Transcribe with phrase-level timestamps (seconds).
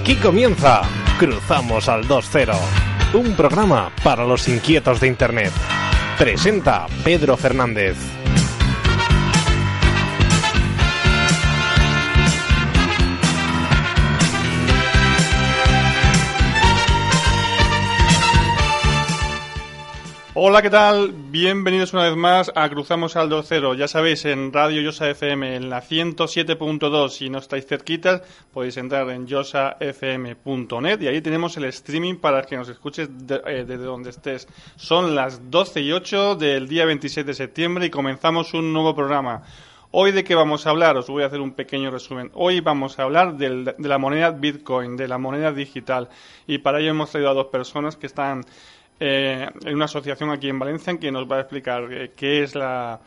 [0.00, 0.80] Aquí comienza
[1.18, 2.56] Cruzamos al 2.0,
[3.12, 5.52] un programa para los inquietos de Internet.
[6.16, 8.19] Presenta Pedro Fernández.
[20.42, 21.12] Hola, ¿qué tal?
[21.12, 23.76] Bienvenidos una vez más a Cruzamos al 2.0.
[23.76, 29.10] Ya sabéis, en Radio Yosa FM, en la 107.2, si no estáis cerquitas, podéis entrar
[29.10, 34.48] en yosafm.net y ahí tenemos el streaming para que nos escuches eh, desde donde estés.
[34.76, 39.42] Son las 12 y 8 del día 26 de septiembre y comenzamos un nuevo programa.
[39.90, 42.30] Hoy de qué vamos a hablar, os voy a hacer un pequeño resumen.
[42.32, 46.08] Hoy vamos a hablar de la moneda Bitcoin, de la moneda digital.
[46.46, 48.46] Y para ello hemos traído a dos personas que están
[49.02, 52.42] eh, en una asociación aquí en Valencia en que nos va a explicar eh, qué
[52.42, 53.00] es la,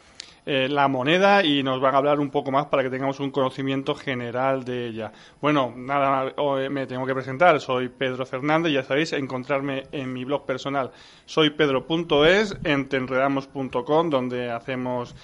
[0.44, 3.30] eh, la moneda y nos van a hablar un poco más para que tengamos un
[3.30, 5.12] conocimiento general de ella.
[5.40, 7.62] Bueno, nada, hoy me tengo que presentar.
[7.62, 10.90] Soy Pedro Fernández, ya sabéis, encontrarme en mi blog personal.
[11.28, 15.16] Soy pedro.es, en tenredamos.com, donde hacemos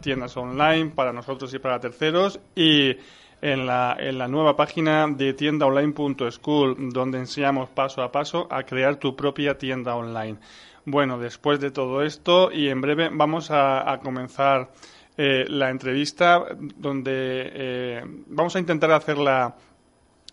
[0.00, 2.38] tiendas online para nosotros y para terceros.
[2.54, 2.96] Y
[3.40, 8.96] en la, en la nueva página de tiendaonline.school, donde enseñamos paso a paso a crear
[8.96, 10.38] tu propia tienda online.
[10.84, 14.70] Bueno, después de todo esto y en breve vamos a, comenzar
[15.16, 19.54] eh, la entrevista donde eh, vamos a intentar hacerla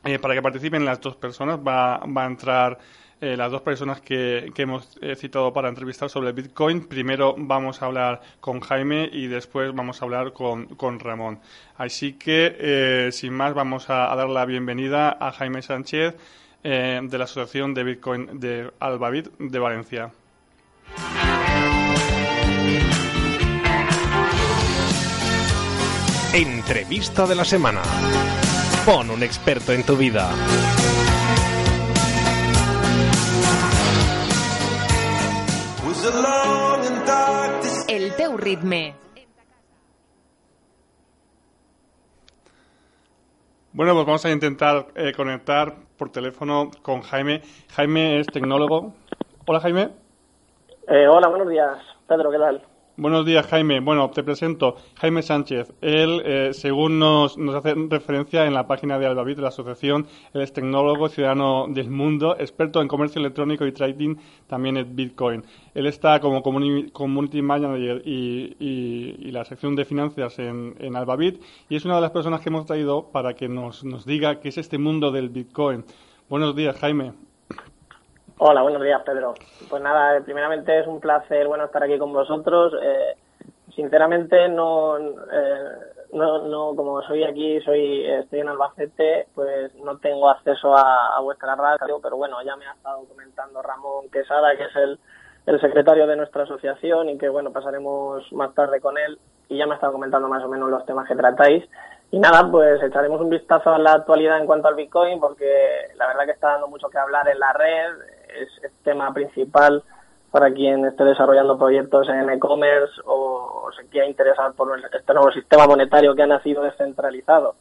[0.03, 1.59] eh, para que participen las dos personas.
[1.59, 2.77] Va, va a entrar
[3.21, 6.85] eh, las dos personas que, hemos eh, citado para entrevistar sobre Bitcoin.
[6.85, 11.39] Primero vamos a hablar con Jaime y después vamos a hablar con, con Ramón.
[11.77, 16.15] Así que, eh, sin más, vamos a, dar la bienvenida a Jaime Sánchez
[16.63, 20.11] de la Asociación de Bitcoin de Albabit de Valencia.
[26.33, 27.81] Entrevista de la semana.
[28.83, 30.31] Pon un experto en tu vida.
[37.87, 38.95] El teu ritme.
[43.73, 47.41] Bueno, pues vamos a intentar eh, conectar por teléfono con Jaime.
[47.75, 48.93] Jaime es tecnólogo.
[49.45, 49.89] Hola, Jaime.
[50.87, 51.77] Eh, hola, buenos días.
[52.07, 52.74] Pedro, ¿qué tal?
[52.97, 53.81] Buenos días, Jaime.
[53.81, 54.77] Bueno, te presento.
[54.95, 55.73] Jaime Sánchez.
[55.81, 60.41] Él, eh, según nos, nos hace referencia en la página de Albavit, la asociación, él
[60.41, 64.15] es tecnólogo, ciudadano del mundo, experto en comercio electrónico y trading,
[64.47, 65.43] también en Bitcoin.
[65.73, 71.75] Él está como community manager y, y, la sección de finanzas en, en Albavit y
[71.75, 74.57] es una de las personas que hemos traído para que nos, nos diga qué es
[74.57, 75.83] este mundo del Bitcoin.
[76.29, 77.24] Buenos días, Jaime.
[78.37, 79.33] Hola, buenos días, Pedro.
[79.69, 82.73] Pues nada, primeramente es un placer bueno estar aquí con vosotros.
[82.83, 83.15] Eh,
[83.73, 85.69] sinceramente no, eh,
[86.11, 91.55] no, no, como soy aquí, soy estoy en Albacete, pues no tengo acceso a, vuestra
[91.55, 94.99] radio, pero bueno, ya me ha estado comentando Ramón Quesada, que es el,
[95.45, 99.65] el secretario de nuestra asociación y que bueno, pasaremos más tarde con él y ya
[99.65, 101.63] me ha estado comentando más o menos los temas que tratáis.
[102.11, 105.45] Y nada, pues echaremos un vistazo a la actualidad en cuanto al Bitcoin, porque
[105.95, 109.83] la verdad que está dando mucho que hablar en la red, es el tema principal
[110.31, 115.65] para quien esté desarrollando proyectos en e-commerce o, se quiera interesar por este nuevo sistema
[115.65, 117.55] monetario que ha nacido descentralizado.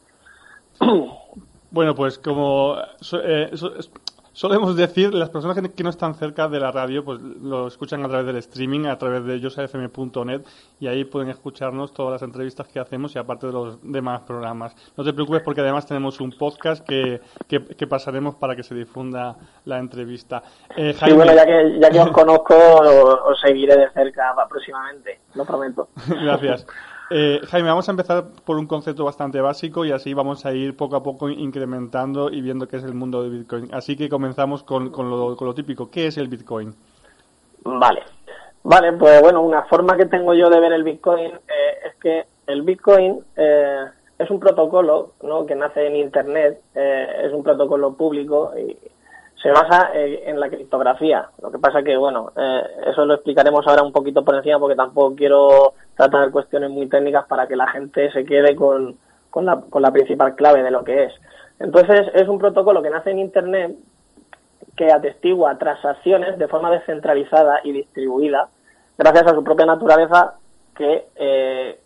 [1.71, 2.77] Bueno, pues como
[3.23, 3.51] eh,
[4.35, 8.09] solemos decir, las personas que, no están cerca de la radio, pues lo escuchan a
[8.09, 10.41] través del streaming, a través de yosafm.net
[10.79, 14.75] y ahí pueden escucharnos todas las entrevistas que hacemos y aparte de los demás programas.
[14.97, 19.37] No te preocupes porque además tenemos un podcast que, que, pasaremos para que se difunda
[19.63, 20.43] la entrevista.
[20.75, 25.87] Eh, bueno, ya que, ya que os conozco, os seguiré de cerca próximamente, lo prometo.
[26.07, 26.67] Gracias.
[27.11, 30.75] Eh, Jaime, vamos a empezar por un concepto bastante básico y así vamos a ir
[30.75, 33.73] poco a poco incrementando y viendo qué es el mundo de Bitcoin.
[33.73, 35.89] Así que comenzamos con, con, lo, típico.
[35.91, 36.73] ¿Qué es el Bitcoin?
[37.63, 38.01] Vale.
[38.63, 42.25] Vale, pues bueno, una forma que tengo yo de ver el Bitcoin eh, es que
[42.47, 43.85] el Bitcoin eh,
[44.17, 45.45] es un protocolo ¿no?
[45.45, 48.75] que nace en Internet, es un protocolo público y
[49.41, 51.29] se basa en la criptografía.
[51.41, 52.31] Lo que pasa que, bueno,
[52.87, 57.25] eso lo explicaremos ahora un poquito por encima porque tampoco quiero tratar cuestiones muy técnicas
[57.27, 58.97] para que la gente se quede con,
[59.29, 61.13] con, la, con la principal clave de lo que es.
[61.59, 63.75] Entonces, es un protocolo que nace en Internet
[64.75, 68.49] que atestigua transacciones de forma descentralizada y distribuida
[68.97, 70.35] gracias a su propia naturaleza
[70.75, 71.79] que eh,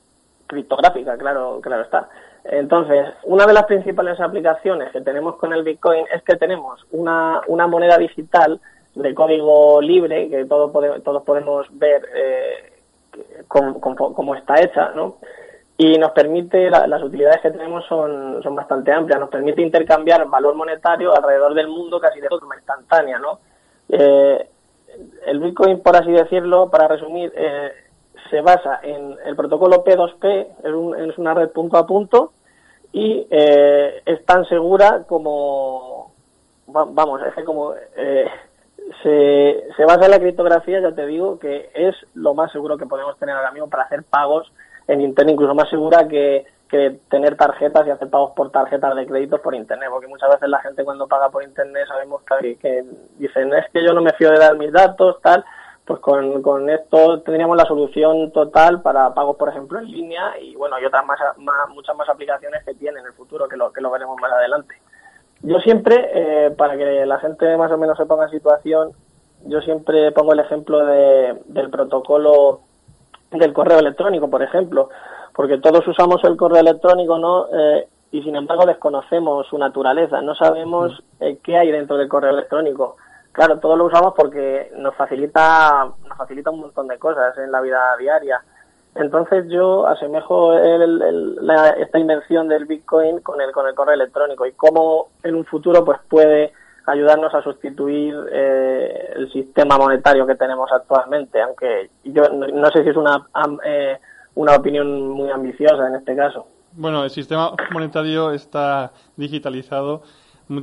[0.47, 2.09] criptográfica, claro, claro está.
[2.43, 7.41] Entonces, una de las principales aplicaciones que tenemos con el Bitcoin es que tenemos una,
[7.47, 8.59] una moneda digital
[8.95, 10.71] de código libre que todos
[11.03, 12.73] todos podemos ver eh,
[13.47, 15.17] como, está hecha, ¿no?
[15.77, 20.53] y nos permite, las utilidades que tenemos son, son bastante amplias, nos permite intercambiar valor
[20.53, 23.39] monetario alrededor del mundo casi de forma instantánea, ¿no?
[23.87, 24.49] Eh,
[25.25, 27.71] el Bitcoin, por así decirlo, para resumir, eh,
[28.29, 32.33] se basa en el protocolo P2P, es, una red punto a punto
[32.91, 36.11] y eh, es tan segura como,
[36.67, 37.73] vamos, es que como
[39.03, 42.85] se, se basa en la criptografía, ya te digo que es lo más seguro que
[42.85, 44.51] podemos tener ahora mismo para hacer pagos
[44.87, 49.07] en Internet, incluso más segura que, que tener tarjetas y hacer pagos por tarjetas de
[49.07, 52.85] crédito por Internet, porque muchas veces la gente cuando paga por Internet sabemos que
[53.17, 55.43] dicen, es que yo no me fío de dar mis datos, tal,
[55.89, 60.55] pues con, con esto tendríamos la solución total para pagos, por ejemplo, en línea y
[60.55, 61.17] bueno, y otras más,
[61.69, 64.75] muchas más aplicaciones que tiene en el futuro, que lo, que lo veremos más adelante.
[65.41, 68.91] Yo siempre, eh, para que la gente más o menos se ponga en situación,
[69.45, 72.59] yo siempre pongo el ejemplo de, del protocolo
[73.31, 74.89] del correo electrónico, por ejemplo,
[75.33, 77.47] porque todos usamos el correo electrónico, ¿no?
[77.51, 81.23] Eh, y sin embargo desconocemos su naturaleza, no sabemos mm.
[81.23, 82.97] eh, qué hay dentro del correo electrónico.
[83.31, 87.61] Claro, todos lo usamos porque nos facilita, nos facilita un montón de cosas en la
[87.61, 88.41] vida diaria.
[88.95, 95.09] Entonces yo asemejo esta invención del Bitcoin con el, con el correo electrónico y cómo
[95.23, 96.53] en un futuro pues puede
[96.85, 102.89] ayudarnos a sustituir eh, el sistema monetario que tenemos actualmente, aunque yo no, sé si
[102.89, 103.27] es una,
[103.63, 103.97] eh,
[104.35, 106.47] una opinión muy ambiciosa en este caso.
[106.73, 110.01] Bueno, el sistema monetario está digitalizado.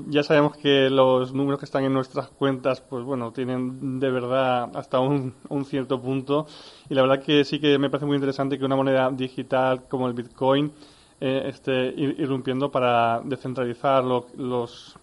[0.08, 4.68] Ya sabemos que los números que están en nuestras cuentas, pues bueno, tienen de verdad
[4.74, 5.32] hasta un,
[5.64, 6.46] cierto punto.
[6.88, 10.08] Y la verdad que sí que me parece muy interesante que una moneda digital como
[10.08, 10.72] el Bitcoin
[11.20, 14.98] eh, esté irrumpiendo para descentralizar los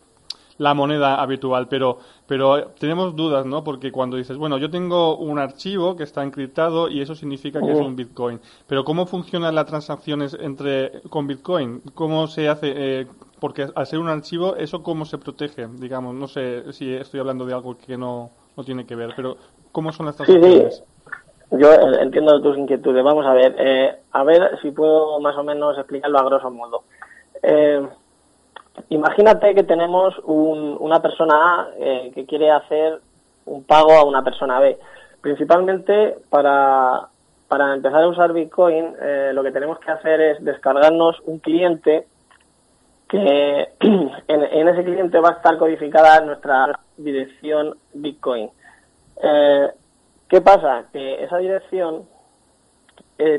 [0.58, 1.98] la moneda habitual, pero,
[2.28, 3.64] pero tenemos dudas, ¿no?
[3.64, 7.72] Porque cuando dices, bueno, yo tengo un archivo que está encriptado y eso significa que
[7.72, 11.82] es un Bitcoin, pero ¿cómo funcionan las transacciones entre con Bitcoin?
[11.94, 12.74] ¿Cómo se hace?
[12.76, 13.08] Eh,
[13.40, 15.68] porque al ser un archivo, ¿eso cómo se protege?
[15.68, 19.36] Digamos, no sé si estoy hablando de algo que no, no tiene que ver, pero
[19.72, 20.78] ¿cómo son las transacciones?
[20.78, 23.04] Sí, Yo entiendo tus inquietudes.
[23.04, 26.84] Vamos a ver, eh, a ver si puedo más o menos explicarlo a grosso modo.
[27.42, 27.86] Eh,
[28.90, 33.00] Imagínate que tenemos una persona A eh, que quiere hacer
[33.46, 34.78] un pago a una persona B.
[35.22, 37.08] Principalmente para,
[37.48, 42.08] para empezar a usar Bitcoin, eh, lo que tenemos que hacer es descargarnos un cliente
[43.08, 43.70] que
[44.28, 48.50] en, ese cliente va a estar codificada nuestra dirección Bitcoin.
[49.22, 49.68] Eh,
[50.28, 50.86] ¿Qué pasa?
[50.92, 52.06] Que esa dirección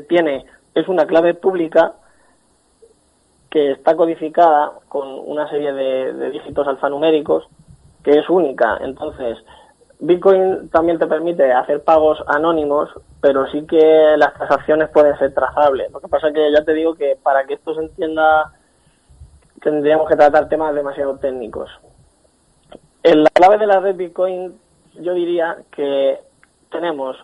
[0.07, 1.93] tiene es una clave pública
[3.55, 7.47] que está codificada con una serie de, dígitos alfanuméricos
[8.03, 8.79] que es única.
[8.81, 9.37] Entonces,
[9.97, 12.89] Bitcoin también te permite hacer pagos anónimos,
[13.21, 15.89] pero sí que las transacciones pueden ser trazables.
[15.89, 18.51] Lo que pasa es que ya te digo que para que esto se entienda
[19.61, 21.69] tendríamos que tratar temas demasiado técnicos.
[23.03, 24.53] En la clave de la red Bitcoin
[24.95, 26.19] yo diría que
[26.69, 27.15] tenemos,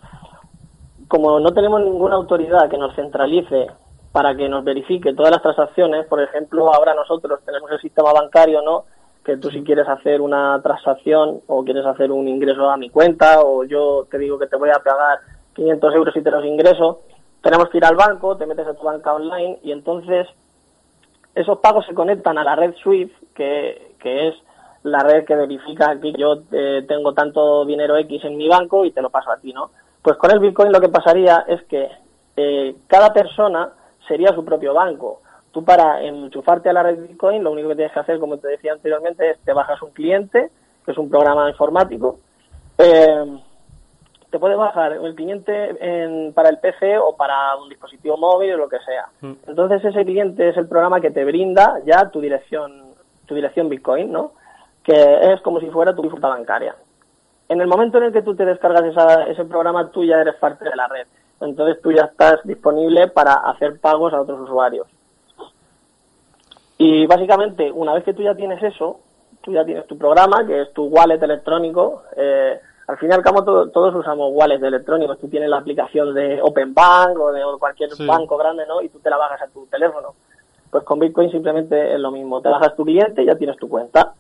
[1.10, 3.68] como no tenemos ninguna autoridad que nos centralice
[4.12, 6.06] para que nos verifique todas las transacciones.
[6.08, 8.86] Por ejemplo, ahora nosotros tenemos el sistema bancario, ¿no?
[9.24, 13.42] Que tú si quieres hacer una transacción o quieres hacer un ingreso a mi cuenta
[13.42, 15.20] o yo te digo que te voy a pagar
[15.54, 17.02] 500 euros y te los ingreso,
[17.42, 20.28] tenemos que ir al banco, te metes a tu banca online y entonces
[21.36, 24.36] esos pagos se conectan a la red SWIFT, que, que es
[24.84, 28.92] la red que verifica que yo eh, tengo tanto dinero X en mi banco y
[28.92, 29.72] te lo paso a ti, ¿no?
[30.02, 31.88] Pues con el Bitcoin lo que pasaría es que
[32.36, 33.72] eh, cada persona
[34.12, 35.22] sería su propio banco.
[35.54, 38.50] Tú para enchufarte a la red Bitcoin, lo único que tienes que hacer, como te
[38.50, 40.50] decía anteriormente, es te bajas un cliente,
[40.86, 42.20] que es un programa informático.
[42.78, 43.40] Eh,
[44.30, 48.70] te puedes bajar el cliente para el PC o para un dispositivo móvil o lo
[48.70, 49.08] que sea.
[49.22, 49.34] Mm.
[49.48, 52.94] Entonces ese cliente es el programa que te brinda ya tu dirección,
[53.26, 54.34] tu dirección Bitcoin, ¿no?
[54.84, 56.76] Que es como si fuera tu cuenta bancaria.
[57.48, 58.84] En el momento en el que tú te descargas
[59.28, 61.08] ese programa, tú ya eres parte de la red
[61.42, 64.88] entonces tú ya estás disponible para hacer pagos a otros usuarios.
[66.78, 69.00] Y básicamente, una vez que tú ya tienes eso,
[69.42, 73.22] tú ya tienes tu programa, que es tu wallet electrónico, eh, al fin y al
[73.22, 77.90] cabo todos usamos wallets electrónicos, tú tienes la aplicación de Open Bank o de cualquier
[78.06, 78.82] banco grande, ¿no?
[78.82, 80.16] Y tú te la bajas a tu teléfono.
[80.70, 83.70] Pues con Bitcoin simplemente es lo mismo, te bajas tu cliente y ya tienes tu
[83.70, 84.14] cuenta.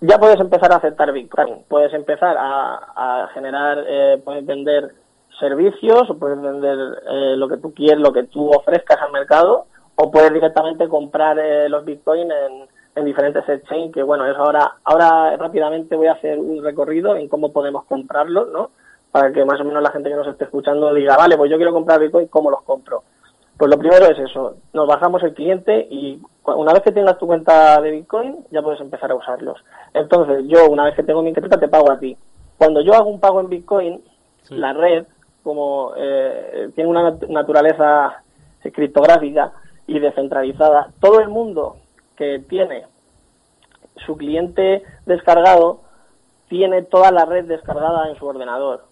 [0.00, 4.92] Ya puedes empezar a aceptar Bitcoin, puedes empezar a, generar, eh, puedes vender
[5.42, 6.78] servicios o puedes vender
[7.10, 11.36] eh, lo que tú quieres, lo que tú ofrezcas al mercado o puedes directamente comprar
[11.38, 16.12] eh, los Bitcoin en, en diferentes exchanges que bueno, eso ahora, ahora rápidamente voy a
[16.12, 18.70] hacer un recorrido en cómo podemos comprarlos, ¿no?
[19.10, 21.56] Para que más o menos la gente que nos esté escuchando diga, vale, pues yo
[21.56, 23.02] quiero comprar Bitcoin, ¿cómo los compro?
[23.58, 27.26] Pues lo primero es eso, nos bajamos el cliente y una vez que tengas tu
[27.26, 29.58] cuenta de Bitcoin ya puedes empezar a usarlos.
[29.92, 32.16] Entonces yo una vez que tengo mi cuenta te pago a ti.
[32.56, 34.02] Cuando yo hago un pago en Bitcoin,
[34.50, 35.04] la red,
[35.42, 38.22] como eh, tiene una naturaleza
[38.72, 39.52] criptográfica
[39.86, 41.76] y descentralizada, todo el mundo
[42.16, 42.86] que tiene
[44.06, 45.80] su cliente descargado
[46.48, 48.84] tiene toda la red descargada en su ordenador.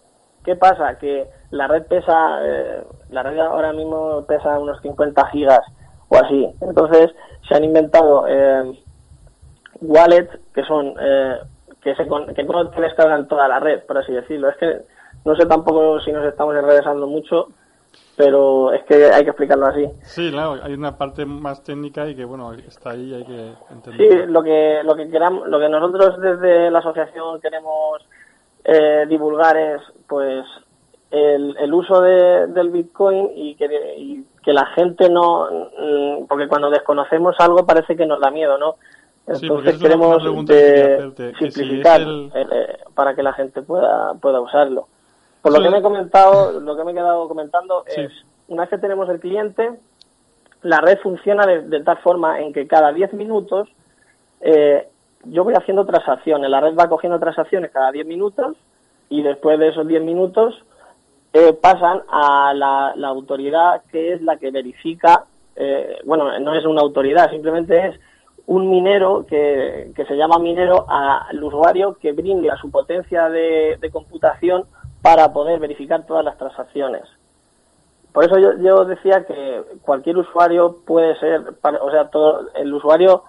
[0.44, 0.98] ¿Qué pasa?
[0.98, 5.60] Que la red pesa, eh, la red ahora mismo pesa unos 50 gigas
[6.08, 6.48] o así.
[6.60, 7.14] Entonces
[7.46, 8.78] se han inventado eh,
[9.82, 11.38] wallets que son eh,
[11.82, 14.48] que se que descargan toda la red, por así decirlo.
[14.48, 14.80] Es que
[15.24, 17.48] no sé tampoco si nos estamos enredesando mucho,
[18.16, 19.86] pero es que hay que explicarlo así.
[20.02, 23.52] Sí, claro, hay una parte más técnica y que bueno, está ahí y hay que
[23.70, 24.24] entenderlo.
[24.24, 28.04] Sí, lo que lo que queramos, lo que nosotros desde la asociación queremos
[28.64, 30.44] eh, divulgar es pues
[31.10, 36.46] el, el uso de, del Bitcoin y que, y que la gente no mm, porque
[36.46, 38.76] cuando desconocemos algo parece que nos da miedo, ¿no?
[39.26, 40.22] Entonces queremos
[41.38, 44.88] simplificar eh, para que la gente pueda pueda usarlo.
[45.42, 48.12] Por lo que me he comentado, lo que me he quedado comentando es,
[48.48, 49.70] una vez que tenemos el cliente,
[50.62, 53.68] la red funciona de, tal forma en que cada 10 minutos
[54.40, 54.86] eh,
[55.24, 58.56] yo voy haciendo transacciones, la red va cogiendo transacciones cada 10 minutos
[59.08, 60.62] y después de esos 10 minutos
[61.32, 65.24] eh, pasan a la, autoridad que es la que verifica,
[65.56, 68.00] eh, bueno, no es una autoridad, simplemente es
[68.46, 73.90] un minero que, que se llama minero al usuario que brinde a su potencia de
[73.92, 74.64] computación
[75.02, 77.02] para poder verificar todas las transacciones.
[78.12, 83.22] Por eso yo, decía que cualquier usuario puede ser, o sea, todo el usuario,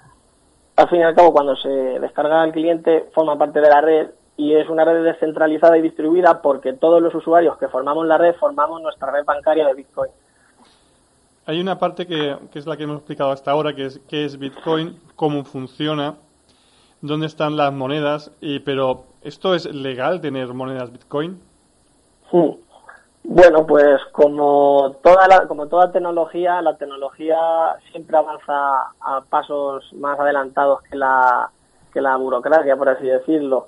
[0.75, 4.09] al fin y al cabo, cuando se descarga al cliente, forma parte de la red
[4.37, 8.33] y es una red descentralizada y distribuida porque todos los usuarios que formamos la red
[8.35, 10.09] formamos nuestra red bancaria de Bitcoin.
[11.45, 14.25] Hay una parte que, que es la que hemos explicado hasta ahora, que es qué
[14.25, 16.15] es Bitcoin, cómo funciona,
[17.01, 21.39] dónde están las monedas, y, pero ¿esto es legal tener monedas Bitcoin?
[23.23, 27.38] Bueno, pues como toda la, como toda tecnología, la tecnología
[27.91, 31.50] siempre avanza a pasos más adelantados que la
[31.93, 33.67] que la burocracia, por así decirlo.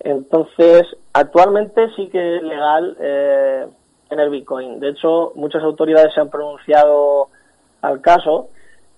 [0.00, 3.66] Entonces, actualmente sí que es legal eh,
[4.08, 4.78] tener Bitcoin.
[4.78, 7.28] De hecho, muchas autoridades se han pronunciado
[7.80, 8.48] al caso.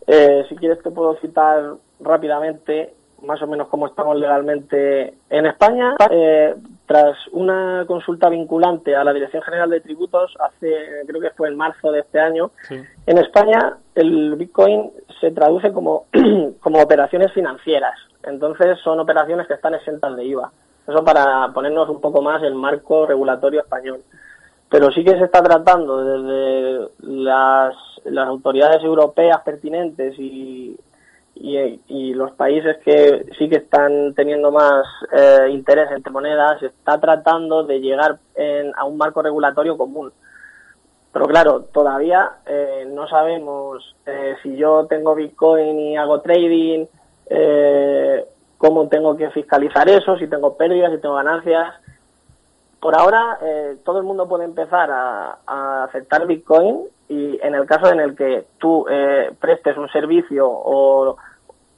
[0.06, 5.94] Eh, si quieres te puedo citar rápidamente más o menos cómo estamos legalmente en España.
[6.10, 6.54] Eh,
[6.86, 11.56] tras una consulta vinculante a la Dirección General de Tributos, hace creo que fue en
[11.56, 16.06] marzo de este año, en España el Bitcoin se traduce como,
[16.60, 17.98] como operaciones financieras.
[18.22, 20.50] Entonces son operaciones que están exentas de IVA.
[20.86, 24.00] Eso para ponernos un poco más el marco regulatorio español.
[24.68, 27.74] Pero sí que se está tratando desde las,
[28.04, 30.76] las autoridades europeas pertinentes y,
[31.36, 37.64] y, los países que sí que están teniendo más eh, interés entre monedas está tratando
[37.64, 38.18] de llegar
[38.76, 40.12] a un marco regulatorio común.
[41.12, 46.86] Pero claro, todavía eh, no sabemos eh, si yo tengo Bitcoin y hago trading,
[48.58, 51.74] cómo tengo que fiscalizar eso, si tengo pérdidas, si tengo ganancias.
[52.80, 53.38] Por ahora,
[53.82, 58.16] todo el mundo puede empezar a, a, aceptar Bitcoin y en el caso en el
[58.16, 58.86] que tú
[59.40, 61.16] prestes un servicio o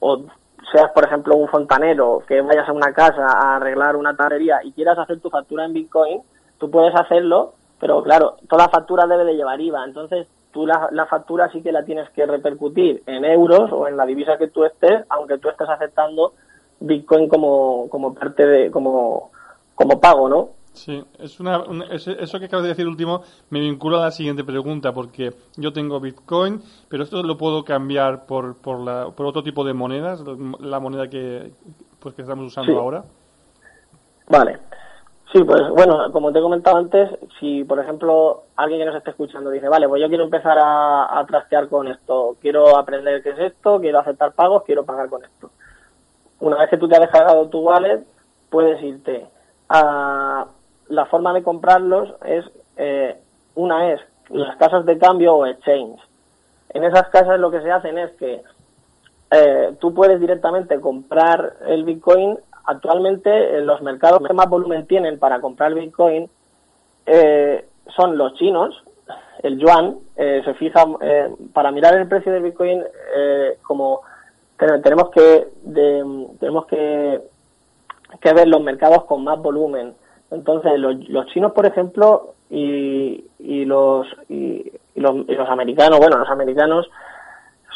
[0.01, 0.25] o
[0.73, 4.73] seas, por ejemplo, un fontanero que vayas a una casa a arreglar una tarrería y
[4.73, 6.23] quieras hacer tu factura en Bitcoin,
[6.59, 9.85] tú puedes hacerlo, pero claro, toda factura debe de llevar IVA.
[9.85, 13.97] Entonces, tú la, la, factura sí que la tienes que repercutir en euros o en
[13.97, 16.33] la divisa que tú estés, aunque tú estés aceptando
[16.81, 19.31] Bitcoin como, como parte de, como,
[19.75, 20.49] como pago, ¿no?
[20.77, 24.93] Sí, es una, eso que acabas de decir último me vincula a la siguiente pregunta,
[24.93, 29.65] porque yo tengo Bitcoin, pero esto lo puedo cambiar por, por, la, por otro tipo
[29.65, 30.23] de monedas,
[30.61, 31.51] la moneda que,
[31.99, 33.05] pues, que estamos usando ahora.
[34.29, 34.59] Vale.
[35.33, 39.11] Sí, pues bueno, como te he comentado antes, si por ejemplo alguien que nos esté
[39.11, 43.31] escuchando dice, vale, pues yo quiero empezar a, a trastear con esto, quiero aprender qué
[43.31, 45.51] es esto, quiero aceptar pagos, quiero pagar con esto.
[46.41, 48.05] Una vez que tú te has descargado tu wallet,
[48.51, 49.27] puedes irte
[49.69, 50.47] a
[50.89, 52.45] la forma de comprarlos es,
[52.77, 53.17] eh,
[53.55, 54.01] una es
[54.31, 56.01] las casas de cambio o exchange.
[56.71, 58.43] En esas casas lo que se hacen es que
[59.31, 62.39] eh, tú puedes directamente comprar el Bitcoin.
[62.65, 66.29] Actualmente los mercados que más volumen tienen para comprar Bitcoin
[67.07, 67.65] eh,
[67.95, 68.83] son los chinos,
[69.43, 69.99] el yuan.
[70.17, 70.85] se fija
[71.53, 72.83] para mirar el precio del Bitcoin
[73.63, 74.01] como
[74.57, 75.49] tenemos que
[76.41, 77.21] tenemos que,
[78.21, 79.95] que ver los mercados con más volumen
[80.31, 86.19] entonces, los, chinos, por ejemplo, y, y los y, y los, y los americanos, bueno,
[86.19, 86.89] los americanos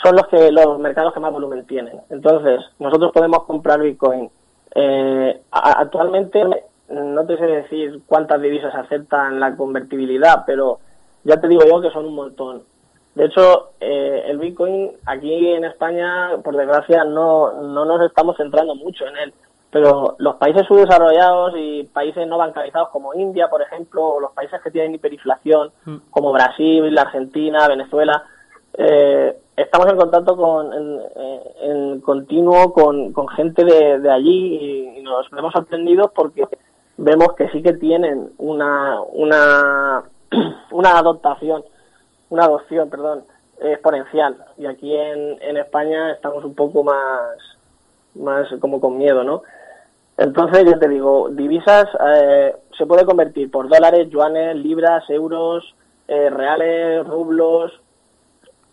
[0.03, 2.01] son los que los mercados que más volumen tienen.
[2.11, 4.31] Entonces, nosotros podemos comprar Bitcoin.
[4.75, 6.45] Eh, actualmente
[6.89, 10.81] no te sé decir cuántas divisas aceptan la convertibilidad, pero
[11.25, 12.63] ya te digo yo que son un montón.
[13.15, 18.75] De hecho, eh, el Bitcoin aquí en España, por desgracia, no, no nos estamos centrando
[18.75, 19.35] mucho en él.
[19.71, 24.61] Pero los países subdesarrollados y países no bancarizados como India, por ejemplo, o los países
[24.63, 25.97] que tienen hiperinflación, mm.
[26.11, 28.25] como Brasil, Argentina, Venezuela,
[28.75, 35.53] eh, estamos en contacto con, en, continuo con, con gente de, allí y, nos hemos
[35.53, 36.47] sorprendido porque
[36.97, 40.05] vemos que sí que tienen una, una,
[40.71, 41.65] una adoptación,
[42.29, 43.25] una adopción, perdón,
[43.61, 44.37] exponencial.
[44.57, 47.37] Y aquí en, en España estamos un poco más,
[48.15, 49.43] más como con miedo, ¿no?
[50.21, 55.75] Entonces, yo te digo, divisas eh, se puede convertir por dólares, yuanes, libras, euros,
[56.07, 57.73] eh, reales, rublos,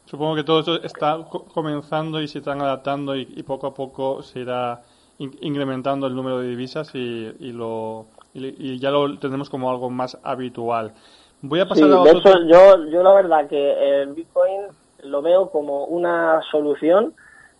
[0.08, 1.20] Supongo que todo esto está
[1.54, 4.82] comenzando y se están adaptando y, poco a poco se irá
[5.20, 10.18] incrementando el número de divisas y, y lo, y, ya lo tenemos como algo más
[10.24, 10.94] habitual.
[11.42, 12.13] Voy a pasar a otro...
[12.13, 14.62] De hecho, yo, yo la verdad que el Bitcoin
[15.04, 17.13] lo veo como una solución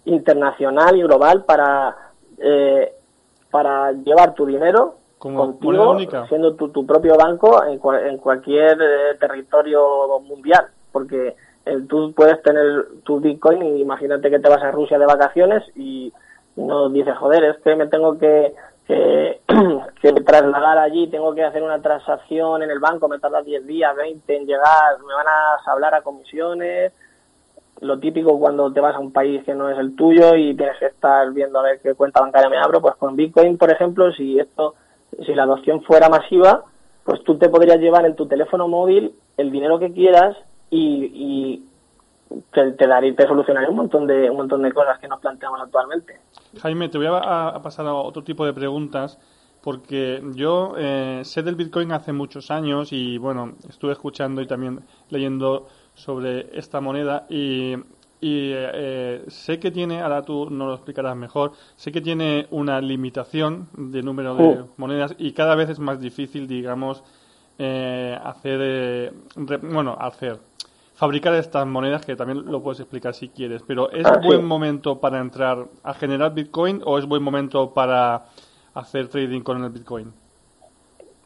[0.06, 1.98] internacional y global para,
[2.38, 2.94] eh,
[3.52, 9.18] para llevar tu dinero como contigo, siendo tu, tu propio banco en, en cualquier eh,
[9.20, 10.68] territorio mundial.
[10.92, 11.36] Porque
[11.66, 15.64] eh, tú puedes tener tu Bitcoin y imagínate que te vas a Rusia de vacaciones
[15.76, 16.14] y
[16.56, 18.54] no dices, joder, es que me tengo que,
[18.88, 19.42] que,
[20.26, 24.36] trasladar allí, tengo que hacer una transacción en el banco, me tarda 10 días, 20
[24.36, 26.94] en llegar, me van a hablar a comisiones,
[27.82, 30.78] lo típico cuando te vas a un país que no es el tuyo y tienes
[30.80, 34.12] que estar viendo a ver qué cuenta bancaria me abro, pues con Bitcoin, por ejemplo,
[34.14, 34.76] si esto,
[35.26, 36.64] si la adopción fuera masiva,
[37.04, 40.36] pues tú te podrías llevar en tu teléfono móvil el dinero que quieras
[40.70, 41.64] y,
[42.52, 46.20] te, daría, te solucionaría un montón de un montón de cosas que nos planteamos actualmente.
[46.62, 49.18] Jaime, te voy a, pasar a otro tipo de preguntas
[49.62, 54.80] porque yo eh, sé del Bitcoin hace muchos años y bueno, estuve escuchando y también
[55.10, 57.74] leyendo sobre esta moneda y,
[58.22, 62.80] y eh, sé que tiene, ahora tú nos lo explicarás mejor, sé que tiene una
[62.80, 64.68] limitación de número de uh.
[64.78, 67.04] monedas y cada vez es más difícil, digamos,
[67.58, 69.12] eh, hacer,
[69.64, 70.38] bueno, hacer,
[70.94, 75.00] fabricar estas monedas, que también lo puedes explicar si quieres, pero ¿es ah, buen momento
[75.00, 78.26] para entrar a generar Bitcoin o es buen momento para
[78.76, 80.14] hacer trading con el Bitcoin?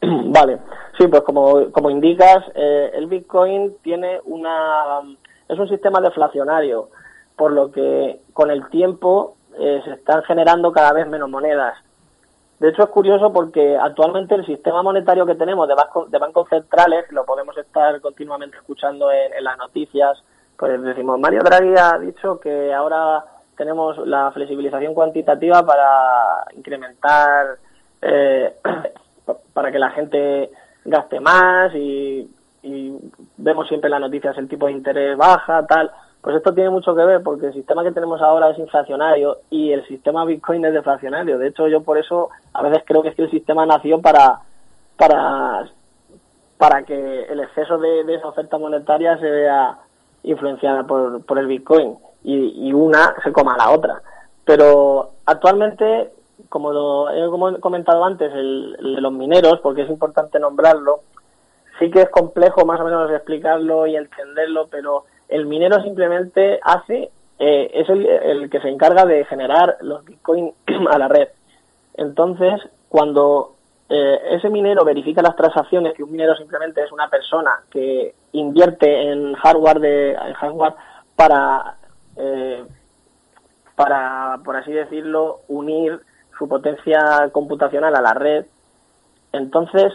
[0.00, 0.60] Vale,
[0.98, 5.00] sí, pues como, como indicas, eh, el Bitcoin tiene una...
[5.48, 6.88] es un sistema deflacionario,
[7.36, 11.76] por lo que con el tiempo eh, se están generando cada vez menos monedas.
[12.62, 15.74] De hecho, es curioso porque actualmente el sistema monetario que tenemos de,
[16.08, 20.22] de bancos centrales, lo podemos estar continuamente escuchando en, las noticias,
[20.56, 23.24] pues decimos, Mario Draghi ha dicho que ahora
[23.56, 27.58] tenemos la flexibilización cuantitativa para incrementar,
[28.00, 28.54] eh,
[29.52, 30.52] para que la gente
[30.84, 32.30] gaste más y,
[33.36, 35.90] vemos siempre las noticias el tipo de interés baja, tal.
[36.20, 39.72] Pues esto tiene mucho que ver porque el sistema que tenemos ahora es inflacionario y
[39.72, 41.38] el sistema Bitcoin es deflacionario.
[41.38, 44.38] De hecho, yo por eso a veces creo que es que el sistema nació para
[44.96, 45.68] para
[46.58, 49.78] para que el exceso de, esa oferta monetaria se vea
[50.22, 54.00] influenciada por, por el Bitcoin y, y una se coma la otra.
[54.44, 56.12] Pero actualmente,
[56.48, 61.00] como lo he comentado antes, el, el de los mineros, porque es importante nombrarlo,
[61.78, 67.10] sí que es complejo más o menos explicarlo y entenderlo, pero el minero simplemente hace,
[67.38, 70.54] eh, es el, que se encarga de generar los bitcoins
[70.90, 71.28] a la red.
[71.94, 73.54] Entonces, cuando
[73.88, 79.10] eh, ese minero verifica las transacciones, que un minero simplemente es una persona que invierte
[79.10, 80.74] en hardware, de, en hardware
[81.16, 81.76] para,
[82.16, 82.64] eh,
[83.74, 86.00] para, por así decirlo, unir
[86.38, 88.46] su potencia computacional a la red,
[89.32, 89.92] entonces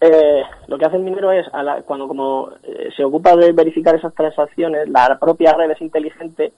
[0.00, 1.46] eh, lo que hace el minero es,
[1.84, 6.52] cuando como eh, se ocupa de verificar esas transacciones, la propia red es inteligente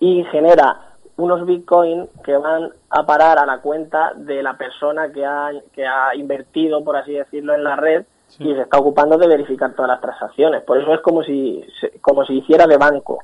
[0.00, 5.24] y genera unos bitcoins que van a parar a la cuenta de la persona que
[5.24, 8.04] ha, que ha invertido, por así decirlo, en la red
[8.38, 10.62] y se está ocupando de verificar todas las transacciones.
[10.62, 11.64] Por eso es como si,
[12.00, 13.18] como si hiciera de banco.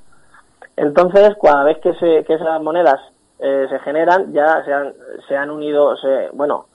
[0.76, 3.00] Entonces, cada vez que, se, que esas monedas
[3.42, 4.92] eh, se generan, ya se han,
[5.28, 6.66] se han unido, se, bueno,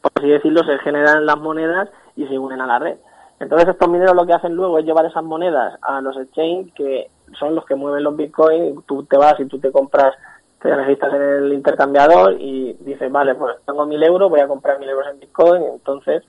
[0.00, 2.96] por así decirlo, se generan las monedas y se unen a la red.
[3.40, 7.10] Entonces estos mineros lo que hacen luego es llevar esas monedas a los exchange que
[7.38, 10.14] son los que mueven los bitcoins, tú te vas y tú te compras,
[10.62, 14.78] te registras en el intercambiador y dices, vale, pues tengo mil euros, voy a comprar
[14.78, 16.22] mil euros en bitcoin, entonces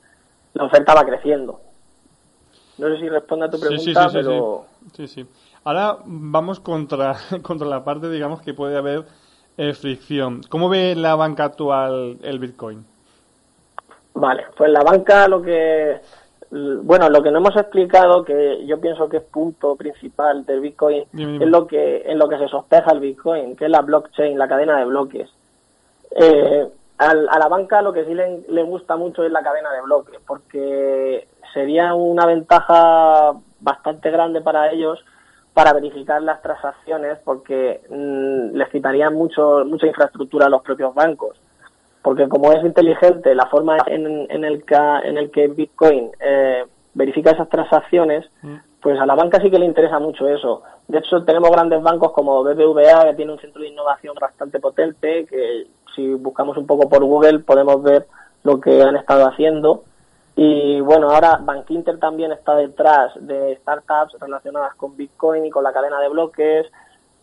[0.53, 1.60] la oferta va creciendo.
[2.77, 4.65] No sé si responde a tu pregunta, pero...
[4.93, 5.25] Sí, sí.
[5.63, 9.05] Ahora vamos contra, contra la parte, digamos, que puede haber
[9.57, 10.41] eh, fricción.
[10.49, 12.85] ¿Cómo ve la banca actual el Bitcoin?
[14.13, 15.99] Vale, pues la banca lo que...
[16.51, 21.03] Bueno, lo que no hemos explicado, que yo pienso que es punto principal del Bitcoin,
[21.13, 24.47] es lo que en lo que se sospecha el Bitcoin, que es la blockchain, la
[24.47, 25.29] cadena de bloques.
[26.15, 29.81] Eh, a la banca lo que sí le, le, gusta mucho es la cadena de
[29.81, 35.03] bloques, porque sería una ventaja bastante grande para ellos
[35.55, 41.39] para verificar las transacciones, porque mm, les quitarían mucho, mucha infraestructura a los propios bancos.
[42.01, 46.65] Porque como es inteligente la forma en, en el, que, en el que Bitcoin eh,
[46.93, 48.55] verifica esas transacciones, mm.
[48.81, 50.61] pues a la banca sí que le interesa mucho eso.
[50.89, 55.25] De hecho, tenemos grandes bancos como BBVA, que tiene un centro de innovación bastante potente,
[55.25, 58.07] que si buscamos un poco por Google podemos ver
[58.43, 59.83] lo que han estado haciendo.
[60.36, 65.63] Y bueno, ahora Bank Inter también está detrás de startups relacionadas con Bitcoin y con
[65.63, 66.67] la cadena de bloques.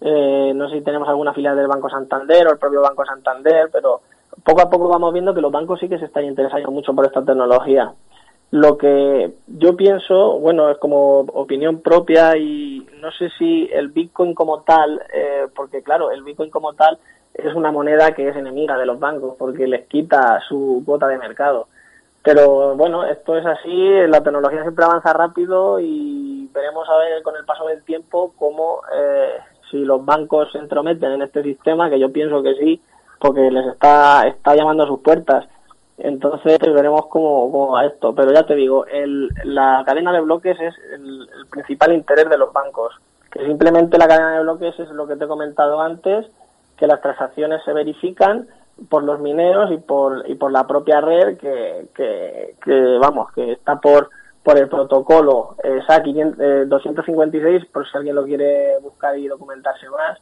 [0.00, 3.68] Eh, no sé si tenemos alguna filial del Banco Santander o el propio Banco Santander,
[3.70, 4.00] pero
[4.42, 7.04] poco a poco vamos viendo que los bancos sí que se están interesando mucho por
[7.04, 7.92] esta tecnología.
[8.50, 14.34] Lo que yo pienso, bueno, es como opinión propia y no sé si el Bitcoin
[14.34, 16.98] como tal, eh, porque claro, el Bitcoin como tal
[17.34, 21.18] es una moneda que es enemiga de los bancos porque les quita su cuota de
[21.18, 21.68] mercado.
[22.22, 27.34] Pero bueno, esto es así, la tecnología siempre avanza rápido y veremos a ver con
[27.36, 29.38] el paso del tiempo cómo eh,
[29.70, 32.80] si los bancos se entrometen en este sistema, que yo pienso que sí,
[33.18, 35.46] porque les está, está llamando a sus puertas.
[35.98, 38.14] Entonces veremos cómo, cómo va esto.
[38.14, 42.52] Pero ya te digo, el, la cadena de bloques es el principal interés de los
[42.52, 42.94] bancos.
[43.30, 46.26] Que simplemente la cadena de bloques es lo que te he comentado antes,
[46.76, 48.48] que las transacciones se verifican
[48.88, 53.80] por los mineros y por y por la propia red que, que, vamos que está
[53.80, 54.10] por
[54.42, 55.56] por el protocolo
[55.86, 60.18] SA 256 por si alguien lo quiere buscar y documentarse más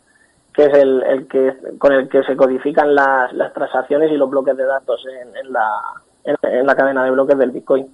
[0.52, 4.28] que es el, el que con el que se codifican las, las transacciones y los
[4.28, 5.80] bloques de datos en, en la
[6.24, 7.88] en, la cadena de bloques del Bitcoin.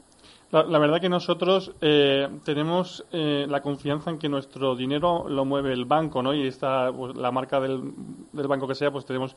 [0.52, 5.72] La, verdad que nosotros eh, tenemos eh, la confianza en que nuestro dinero lo mueve
[5.72, 6.32] el banco, ¿no?
[6.32, 7.92] Y está pues, la marca del,
[8.32, 9.36] del, banco que sea, pues tenemos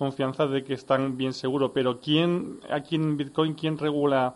[0.00, 1.72] confianza de que están bien seguros.
[1.74, 4.34] Pero ¿quién, aquí en Bitcoin, quién regula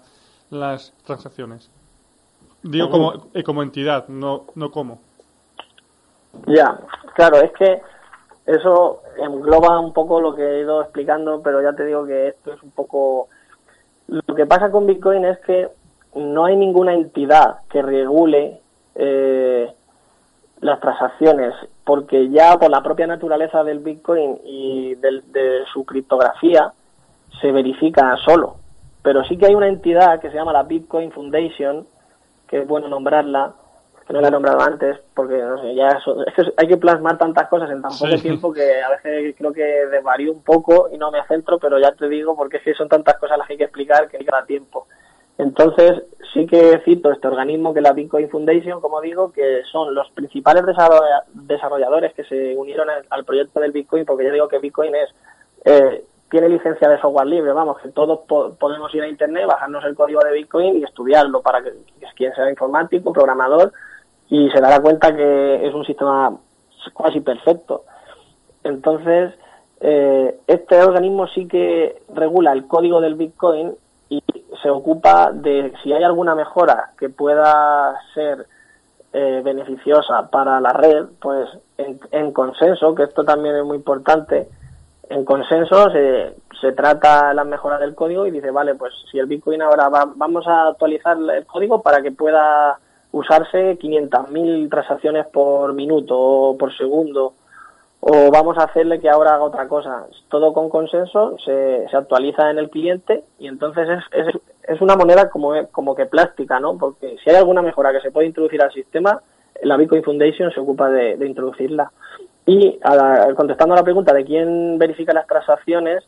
[0.50, 1.70] las transacciones?
[2.62, 5.00] Digo como, eh, como entidad, no, no como.
[6.46, 6.79] Ya,
[7.14, 7.81] claro, es que
[8.46, 12.53] eso engloba un poco lo que he ido explicando, pero ya te digo que esto
[12.53, 13.29] es un poco...
[14.07, 15.70] Lo que pasa con Bitcoin es que
[16.14, 18.61] no hay ninguna entidad que regule
[18.94, 19.72] eh,
[20.64, 26.72] las transacciones, porque ya por la propia naturaleza del Bitcoin y de su criptografía
[27.38, 28.57] se verifica solo.
[29.03, 31.87] Pero sí que hay una entidad que se llama la Bitcoin Foundation,
[32.48, 33.53] que es bueno nombrarla,
[34.07, 37.18] que no la he nombrado antes, porque no sé, ya es que hay que plasmar
[37.18, 40.96] tantas cosas en tan poco tiempo que a veces creo que desvarío un poco y
[40.96, 43.53] no me centro, pero ya te digo, porque es que son tantas cosas las que
[43.53, 44.87] hay que explicar que hay cada tiempo.
[45.38, 49.94] Entonces, sí que cito este organismo que es la Bitcoin Foundation, como digo, que son
[49.94, 50.64] los principales
[51.33, 55.14] desarrolladores que se unieron al proyecto del Bitcoin, porque yo digo que Bitcoin es
[55.64, 58.20] eh, tiene licencia de software libre, vamos, que todos
[58.59, 61.73] podemos ir a Internet, bajarnos el código de Bitcoin y estudiarlo para que,
[62.16, 63.73] quien sea informático, programador,
[64.29, 66.37] y se dará cuenta que es un sistema
[66.97, 67.85] casi perfecto.
[68.64, 69.33] Entonces,
[69.81, 73.75] eh, este organismo sí que regula el código del Bitcoin
[74.64, 78.46] se ocupa de si hay alguna mejora que pueda ser
[79.12, 84.48] eh, beneficiosa para la red, pues en, consenso, que esto también es muy importante,
[85.11, 89.27] en consenso se, se trata la mejora del código y dice, vale, pues si el
[89.27, 92.79] Bitcoin ahora va, vamos a actualizar el código para que pueda
[93.12, 97.35] usarse 500.000 transacciones por minuto o por segundo
[98.07, 100.05] o vamos a hacerle que ahora haga otra cosa.
[100.29, 104.35] Todo con consenso se, se actualiza en el cliente y entonces es, es,
[104.66, 106.77] es una moneda como, como que plástica, ¿no?
[106.79, 109.20] Porque si hay alguna mejora que se puede introducir al sistema,
[109.62, 111.90] la Bitcoin Foundation se ocupa de, introducirla.
[112.46, 112.79] Y
[113.37, 116.05] contestando a la pregunta de quién verifica las transacciones,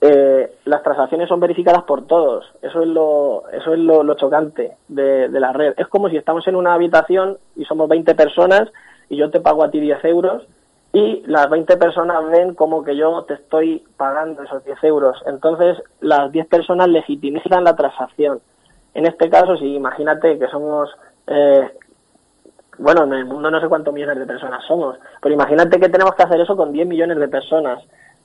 [0.00, 2.44] eh, las transacciones son verificadas por todos.
[2.60, 5.74] Eso es lo, eso es lo, lo chocante de, de, la red.
[5.76, 8.68] Es como si estamos en una habitación y somos 20 personas
[9.08, 10.42] y yo te pago a ti 10 euros
[10.92, 15.22] y las 20 personas ven como que yo te estoy pagando esos 10 euros.
[15.26, 18.40] Entonces, las 10 personas legitimizan la transacción.
[18.92, 20.90] En este caso, si imagínate que somos,
[21.26, 21.66] eh,
[22.78, 26.14] bueno, en el mundo no sé cuántos millones de personas somos, pero imagínate que tenemos
[26.14, 27.82] que hacer eso con 10 millones de personas.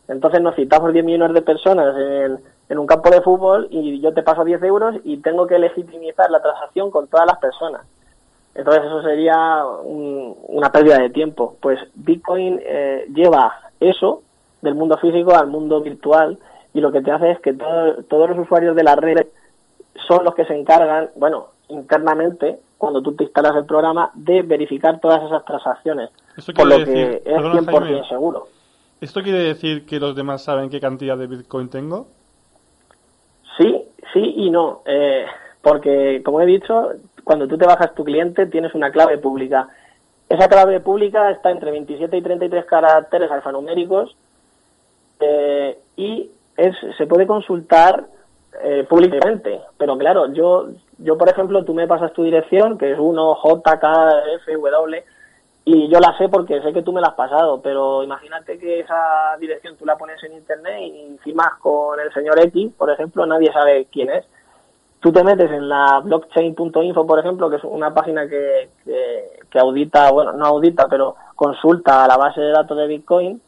[0.10, 4.14] Entonces nos citamos 10 millones de personas en, en un campo de fútbol y yo
[4.14, 7.82] te paso 10 euros y tengo que legitimizar la transacción con todas las personas.
[8.58, 11.56] Entonces eso sería una pérdida de tiempo.
[11.62, 14.24] Pues Bitcoin eh, lleva eso
[14.62, 16.40] del mundo físico al mundo virtual
[16.74, 19.28] y lo que te hace es que todos los usuarios de la red
[20.08, 25.00] son los que se encargan, bueno, internamente, cuando tú te instalas el programa, de verificar
[25.00, 26.10] todas esas transacciones.
[26.56, 28.48] por lo que es 100% seguro.
[29.00, 32.08] ¿Esto quiere decir que los demás saben qué cantidad de Bitcoin tengo?
[33.58, 34.82] Sí, sí y no.
[34.86, 35.26] Eh,
[35.62, 36.92] porque, como he dicho,
[37.28, 39.68] cuando tú te bajas tu cliente tienes una clave pública.
[40.30, 44.16] Esa clave pública está entre 27 y 33 caracteres alfanuméricos
[45.20, 48.06] eh, y es, se puede consultar
[48.64, 49.60] eh, públicamente.
[49.78, 54.96] Pero claro, yo, yo, por ejemplo, tú me pasas tu dirección, que es 1JKFW,
[55.66, 58.80] y yo la sé porque sé que tú me la has pasado, pero imagínate que
[58.80, 63.26] esa dirección tú la pones en internet y firmas con el señor X, por ejemplo,
[63.26, 64.26] nadie sabe quién es.
[65.00, 68.70] Tú te metes en la blockchain.info, por ejemplo, que es una página que,
[69.50, 73.42] que, audita, bueno, no audita, pero consulta a la base de datos de Bitcoin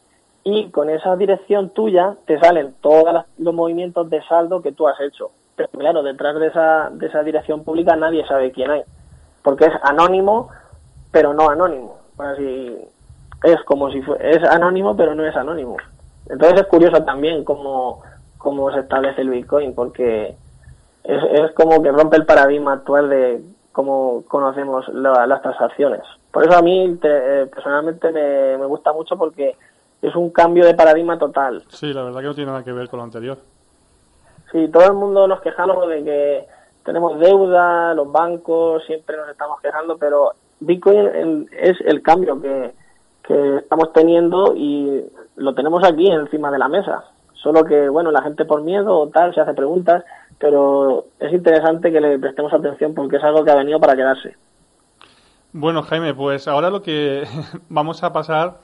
[0.43, 4.99] y con esa dirección tuya te salen todos los movimientos de saldo que tú has
[5.01, 5.31] hecho.
[5.55, 8.81] Pero claro, detrás de esa, de esa dirección pública nadie sabe quién hay,
[9.43, 10.49] porque es anónimo,
[11.11, 11.99] pero no anónimo
[13.43, 15.77] es como si fue, es anónimo pero no es anónimo.
[16.27, 18.01] Entonces es curioso también cómo,
[18.37, 20.35] cómo se establece el Bitcoin porque
[21.03, 26.01] es, es como que rompe el paradigma actual de cómo conocemos las transacciones.
[26.31, 29.55] Por eso a mí eh, personalmente me, me gusta mucho porque
[30.01, 31.63] es un cambio de paradigma total.
[31.69, 33.37] Sí, la verdad que no tiene nada que ver con lo anterior.
[34.51, 36.47] Sí, todo el mundo nos quejamos de que
[36.83, 42.73] tenemos deuda, los bancos, siempre nos estamos quejando, pero Bitcoin es el cambio que,
[43.59, 47.03] estamos teniendo y lo tenemos aquí encima de la mesa.
[47.35, 50.03] Solo que, bueno, la gente por miedo o tal se hace preguntas,
[50.39, 54.35] pero es interesante que le prestemos atención porque es algo que ha venido para quedarse.
[55.51, 57.23] Bueno, Jaime, pues ahora lo que
[57.69, 58.57] vamos a pasar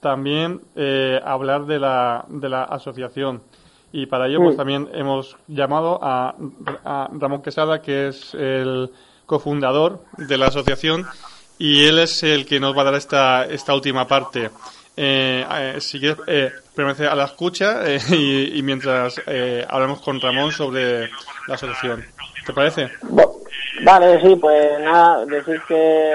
[0.00, 3.42] también eh, a hablar de la, de la asociación.
[3.92, 6.34] Y para ello, pues también hemos llamado a,
[6.84, 8.90] a Ramón Quesada, que es el
[9.26, 11.04] cofundador de la asociación
[11.58, 14.50] y él es el que nos va a dar esta, esta última parte.
[14.96, 19.20] Eh, eh si quieres, eh, permanece a la escucha eh, y, mientras
[19.68, 21.08] hablamos con Ramón sobre
[21.48, 22.04] la solución.
[22.46, 22.90] ¿Te parece?
[23.84, 26.12] Vale, sí, pues nada, decir que,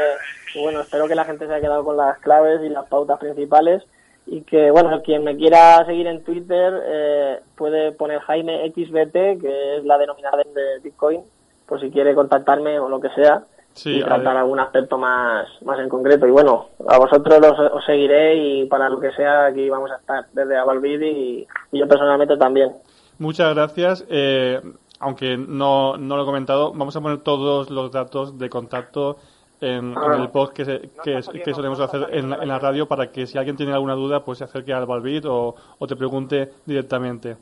[0.56, 3.84] bueno, espero que la gente se haya quedado con las claves y las pautas principales
[4.26, 9.86] y que, bueno, quien me quiera seguir en Twitter puede poner Jaime XBT, que es
[9.86, 11.22] la denominación de Bitcoin,
[11.66, 13.44] por si quiere contactarme o lo que sea
[13.86, 16.28] y tratar algún aspecto más, más en concreto.
[16.28, 19.98] Y bueno, a vosotros los, os seguiré y para lo que sea aquí vamos a
[19.98, 22.74] estar desde Avalvid y, y yo personalmente también.
[23.20, 24.06] Muchas gracias.
[24.10, 24.62] Eh,
[25.00, 29.18] aunque no, no lo he comentado, vamos a poner todos los datos de contacto
[29.62, 30.18] en, ah.
[30.20, 33.74] el post que, que, solemos hacer en, en, la radio para que si alguien tiene
[33.74, 37.38] alguna duda pues se acerque al Valvid o, o te pregunte directamente.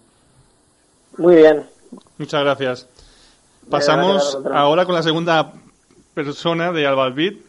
[1.17, 1.65] Muy bien.
[2.17, 2.89] Muchas gracias.
[3.69, 5.51] Pasamos ahora con la segunda
[6.15, 7.45] persona de Albalbit.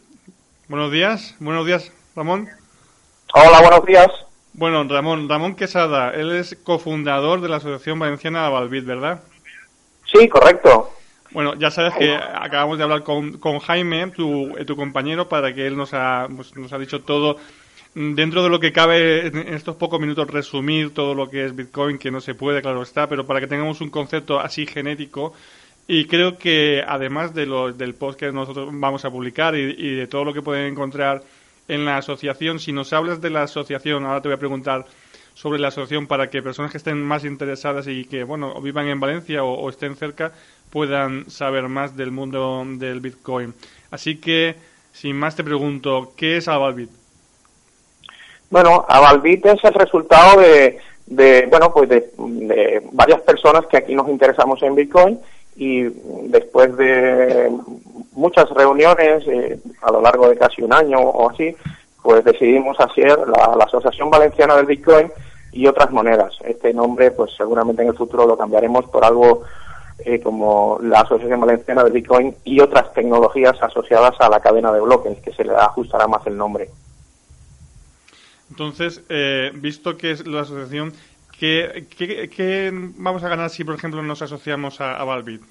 [0.67, 2.49] Buenos días, buenos días, Ramón.
[3.33, 4.07] Hola, buenos días.
[4.53, 9.23] Bueno, Ramón, Ramón Quesada, él es cofundador de la Asociación Valenciana Albalbit, ¿verdad?
[10.11, 10.91] Sí, correcto.
[11.31, 15.65] Bueno, ya sabes que acabamos de hablar con, con Jaime, tu, tu, compañero, para que
[15.65, 17.37] él nos ha, pues, nos ha dicho todo,
[17.95, 21.97] dentro de lo que cabe en estos pocos minutos, resumir todo lo que es Bitcoin,
[21.97, 25.33] que no se puede, claro está, pero para que tengamos un concepto así genético
[25.87, 30.07] y creo que además de lo, del post que nosotros vamos a publicar y, de
[30.07, 31.23] todo lo que pueden encontrar
[31.69, 34.85] en la asociación, si nos hablas de la asociación, ahora te voy a preguntar
[35.33, 38.99] sobre la asociación para que personas que estén más interesadas y que bueno vivan en
[38.99, 40.31] Valencia o, estén cerca
[40.71, 43.53] puedan saber más del mundo del Bitcoin.
[43.89, 44.55] Así que,
[44.91, 46.89] sin más te pregunto, ¿qué es Avalbit?
[48.49, 54.09] Bueno, Avalbit es el resultado de, de bueno, pues de varias personas que aquí nos
[54.09, 55.19] interesamos en Bitcoin
[55.57, 55.83] y
[56.29, 57.51] después de
[58.13, 61.55] muchas reuniones eh, a lo largo de casi un año o así,
[62.03, 65.11] pues decidimos hacer la, Asociación Valenciana del Bitcoin
[65.51, 66.37] y otras monedas.
[66.45, 69.43] Este nombre, pues seguramente en el futuro lo cambiaremos por algo
[69.99, 74.79] eh, como la Asociación Valenciana del Bitcoin y otras tecnologías asociadas a la cadena de
[74.79, 76.69] bloques, que se le ajustará más el nombre.
[78.51, 80.93] Entonces, eh, visto que es la asociación
[81.39, 81.85] ¿Qué,
[82.35, 85.41] qué, vamos a ganar si, por ejemplo, nos asociamos a, a Valbit?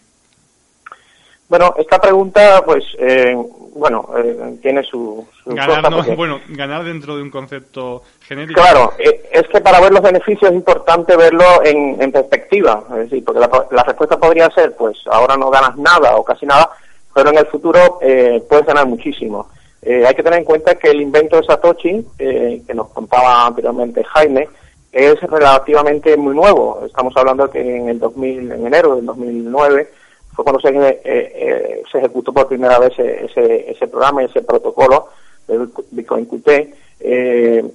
[1.48, 3.36] Bueno, esta pregunta, pues, eh,
[3.74, 5.26] bueno, eh, tiene su...
[5.44, 8.60] ganar, bueno, ganar dentro de un concepto genérico.
[8.60, 13.24] Claro, eh, es que para ver los beneficios es importante verlo en, perspectiva, es decir,
[13.24, 16.68] porque la, respuesta podría ser, pues, ahora no ganas nada o casi nada,
[17.14, 19.48] pero en el futuro eh, puedes ganar muchísimo.
[19.82, 23.46] Eh, hay que tener en cuenta que el invento de Satoshi, eh, que nos contaba
[23.46, 24.48] anteriormente Jaime,
[24.92, 26.82] es relativamente muy nuevo.
[26.86, 29.90] Estamos hablando que en el 2000, en enero del 2009
[30.34, 30.70] fue cuando se,
[31.04, 35.08] eh, se ejecutó por primera vez ese, ese programa, ese protocolo
[35.48, 36.74] de Bitcoin QT.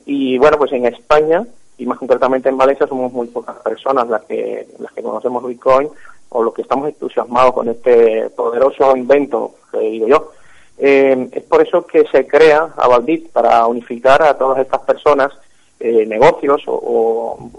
[0.05, 1.45] y bueno, pues en España
[1.77, 5.89] y más concretamente en Valencia somos muy pocas personas las que las que conocemos Bitcoin
[6.29, 10.31] o los que estamos entusiasmados con este poderoso invento que digo yo.
[10.77, 15.31] Eh, es por eso que se crea Avaldit para unificar a todas estas personas,
[15.81, 17.49] eh, negocios o,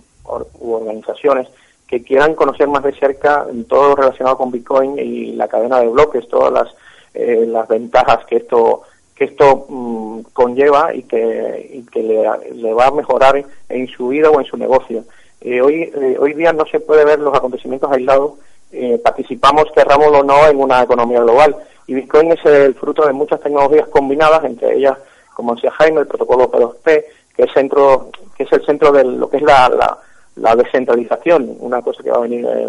[0.61, 1.49] organizaciones
[1.87, 5.89] que quieran conocer más de cerca todo lo relacionado con Bitcoin y la cadena de
[5.89, 6.75] bloques, todas las,
[7.13, 8.83] eh, las ventajas que esto
[9.15, 14.41] que esto mm, conlleva y que, que le, va a mejorar en su vida o
[14.41, 15.05] en su negocio.
[15.45, 18.33] hoy, hoy día no se puede ver los acontecimientos aislados
[18.75, 21.55] eh, participamos, querramos o no, en una economía global.
[21.87, 24.97] Y Bitcoin es el fruto de muchas tecnologías combinadas, entre ellas,
[25.35, 27.05] como decía Jaime, el protocolo P2P,
[27.37, 29.99] que es, centro, que es el centro de lo que es la,
[30.37, 32.69] la, descentralización, una cosa que va a venir, eh,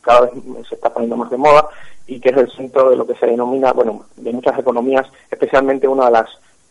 [0.00, 0.32] cada vez
[0.68, 1.68] se está poniendo más de moda,
[2.06, 5.88] y que es el centro de lo que se denomina, bueno, de muchas economías, especialmente
[5.88, 6.28] una de las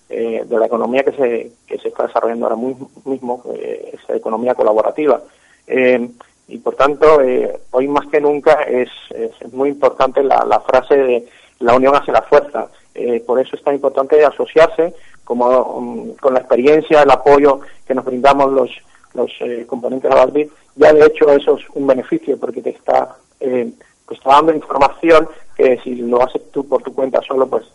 [0.10, 2.62] eh, de la economía que se, que se está desarrollando ahora
[3.06, 5.22] mismo, eh, es la economía colaborativa.
[5.66, 6.10] Eh,
[6.48, 10.96] y por tanto eh, hoy más que nunca es, es muy importante la, la, frase
[10.96, 11.28] de
[11.60, 12.68] la unión hace la fuerza.
[12.96, 17.96] Eh, por eso es tan importante asociarse como um, con la experiencia, el apoyo que
[17.96, 18.70] nos brindamos los,
[19.14, 20.52] los eh, componentes de Albit.
[20.76, 23.72] Ya de hecho eso es un beneficio porque te está, eh,
[24.08, 27.66] te está dando información que si lo haces tú por tu cuenta solo pues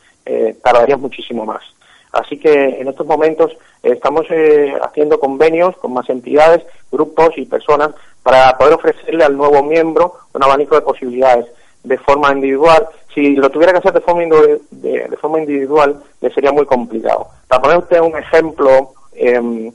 [0.63, 1.63] tardarías muchísimo más.
[2.13, 4.27] Así que en estos momentos estamos
[4.83, 10.43] haciendo convenios con más entidades, grupos y personas para poder ofrecerle al nuevo miembro un
[10.43, 11.47] abanico de posibilidades
[11.83, 12.89] de forma individual.
[13.15, 14.23] Si lo tuviera que hacer de forma,
[14.71, 17.29] de, forma individual, le sería muy complicado.
[17.47, 19.73] Para poner usted un ejemplo em,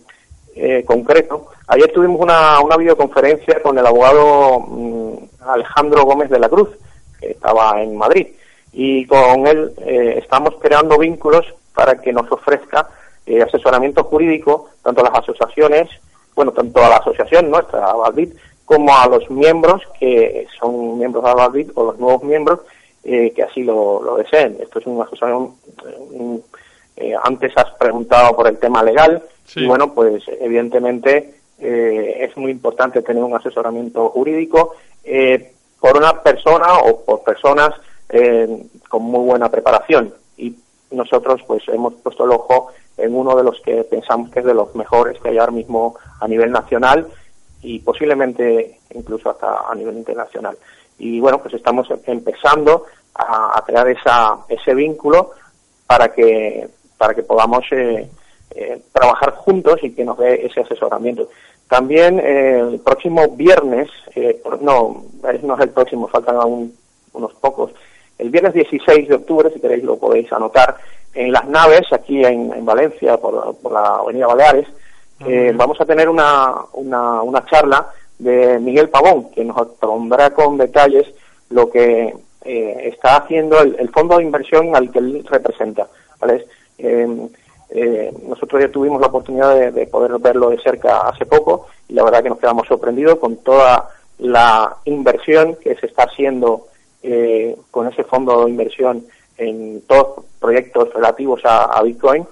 [0.56, 5.14] eh, concreto, ayer tuvimos una, una videoconferencia con el abogado mm,
[5.48, 6.70] Alejandro Gómez de la Cruz,
[7.20, 8.28] que estaba en Madrid,
[8.72, 12.88] y con él eh, estamos creando vínculos para que nos ofrezca
[13.26, 15.90] eh, asesoramiento jurídico, tanto a las asociaciones
[16.36, 21.24] bueno, tanto a la asociación nuestra, a Valbit, como a los miembros que son miembros
[21.24, 22.62] de Valbit o los nuevos miembros
[23.04, 24.58] eh, que así lo, deseen.
[24.62, 25.54] Esto es una asociación,
[26.96, 29.22] eh, antes has preguntado por el tema legal
[29.56, 34.76] y bueno, pues evidentemente eh, es muy importante tener un asesoramiento jurídico
[35.82, 37.72] por una persona o por personas
[38.88, 40.56] con muy buena preparación y
[40.92, 44.54] nosotros pues hemos puesto el ojo en uno de los que pensamos que es de
[44.54, 47.08] los mejores que hay ahora mismo a nivel nacional
[47.64, 50.58] y posiblemente incluso hasta a nivel internacional.
[51.00, 55.32] Y bueno, pues estamos empezando a, crear esa, ese vínculo
[55.88, 58.10] para que, para que podamos eh,
[58.52, 61.30] eh, trabajar juntos y que nos dé ese asesoramiento.
[61.68, 63.90] También eh, el próximo viernes,
[64.62, 65.06] no,
[65.42, 66.76] no es el próximo, faltan aún
[67.14, 67.72] unos pocos,
[68.18, 70.78] el viernes 16 de octubre, si queréis lo podéis anotar,
[71.14, 74.68] en las naves, aquí en, Valencia, por, la Avenida Baleares,
[75.26, 77.88] eh, vamos a tener una, una, una, charla
[78.20, 81.08] de Miguel Pavón, que nos pondrá con detalles
[81.50, 82.14] lo que
[82.46, 85.88] eh, está haciendo el, fondo de inversión al que él representa.
[86.20, 86.46] ¿vale?
[86.78, 91.94] Eh, nosotros ya tuvimos la oportunidad de, de, poder verlo de cerca hace poco y
[91.94, 96.68] la verdad que nos quedamos sorprendidos con toda la inversión que se está haciendo
[97.72, 99.06] con ese fondo de inversión
[99.38, 102.26] en todos proyectos relativos a, Bitcoin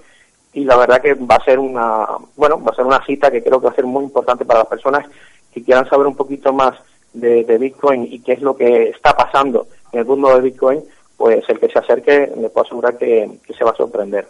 [0.54, 3.42] y la verdad que va a ser una bueno va a ser una cita que
[3.42, 5.06] creo que va a ser muy importante para las personas
[5.54, 6.78] que quieran saber un poquito más
[7.14, 10.82] de, Bitcoin y qué es lo que está pasando en el mundo de Bitcoin
[11.18, 14.28] pues el que se acerque le puedo asegurar que, se va a sorprender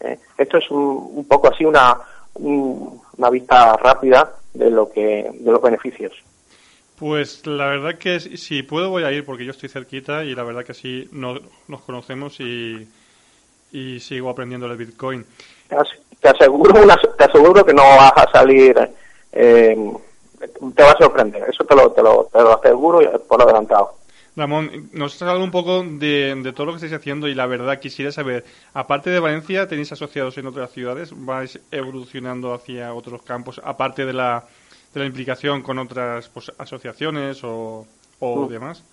[0.00, 0.18] ¿eh?
[0.36, 1.98] esto es un, poco así una
[2.34, 6.12] una vista rápida de lo que de los beneficios
[6.98, 10.42] pues la verdad que si puedo voy a ir porque yo estoy cerquita y la
[10.42, 11.40] verdad que así nos
[11.84, 12.86] conocemos y,
[13.74, 15.26] y sigo aprendiendo el Bitcoin.
[16.20, 16.74] Te aseguro,
[17.18, 18.76] te aseguro que no vas a salir,
[19.32, 19.76] eh,
[20.74, 23.96] te va a sorprender, eso te lo, te lo, te lo aseguro por adelantado.
[24.36, 27.46] Ramón, nos has hablado un poco de, de, todo lo que estáis haciendo y la
[27.46, 31.10] verdad quisiera saber, aparte de Valencia, ¿tenéis asociados en otras ciudades?
[31.12, 34.44] ¿Vais evolucionando hacia otros campos, aparte de la
[34.94, 37.86] de la implicación con otras pues, asociaciones o,
[38.20, 38.48] o mm.
[38.48, 38.84] demás?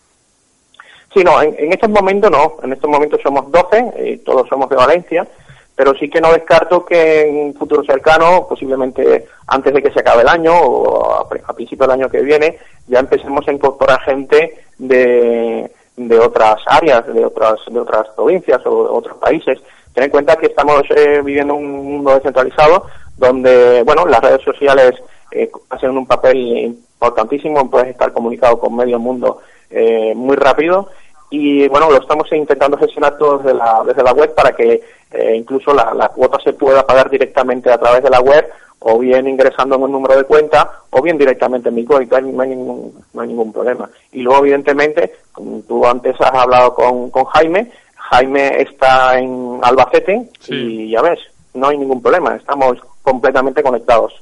[1.14, 2.58] Sí, no, en, estos momentos no.
[2.64, 5.28] En estos momentos somos 12, y eh, todos somos de Valencia,
[5.76, 10.00] pero sí que no descarto que en un futuro cercano, posiblemente antes de que se
[10.00, 12.58] acabe el año o a, principio del año que viene,
[12.88, 18.84] ya empecemos a incorporar gente de, de otras áreas, de otras, de otras provincias o
[18.84, 19.60] de otros países.
[19.94, 22.86] Ten en cuenta que estamos eh, viviendo un mundo descentralizado
[23.18, 24.94] donde, bueno, las redes sociales
[25.32, 29.42] eh, hacen un papel importantísimo, puedes estar comunicado con medio mundo
[29.72, 30.90] eh, muy rápido
[31.30, 35.36] y, bueno, lo estamos intentando gestionar todo desde la, desde la web para que eh,
[35.36, 38.46] incluso la, la cuota se pueda pagar directamente a través de la web
[38.84, 42.42] o bien ingresando en un número de cuenta o bien directamente en mi cuenta, no
[42.42, 43.90] hay ningún, no hay ningún problema.
[44.12, 50.30] Y luego, evidentemente, como tú antes has hablado con, con Jaime, Jaime está en Albacete
[50.48, 51.20] y ya ves,
[51.54, 54.14] no hay ningún problema, estamos completamente conectados.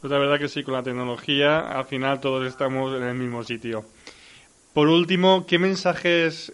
[0.00, 3.42] Pues la verdad que sí, con la tecnología al final todos estamos en el mismo
[3.42, 3.84] sitio.
[4.72, 6.52] Por último, ¿qué mensajes,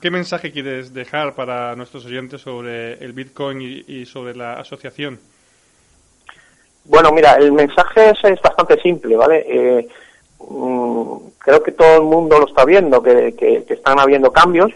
[0.00, 5.20] qué, mensaje quieres dejar para nuestros oyentes sobre el Bitcoin y, sobre la asociación?
[6.84, 9.44] Bueno, mira, el mensaje es, bastante simple, ¿vale?
[9.46, 9.88] Eh,
[10.38, 13.34] mm, creo que todo el mundo lo está viendo, que,
[13.68, 14.72] están habiendo cambios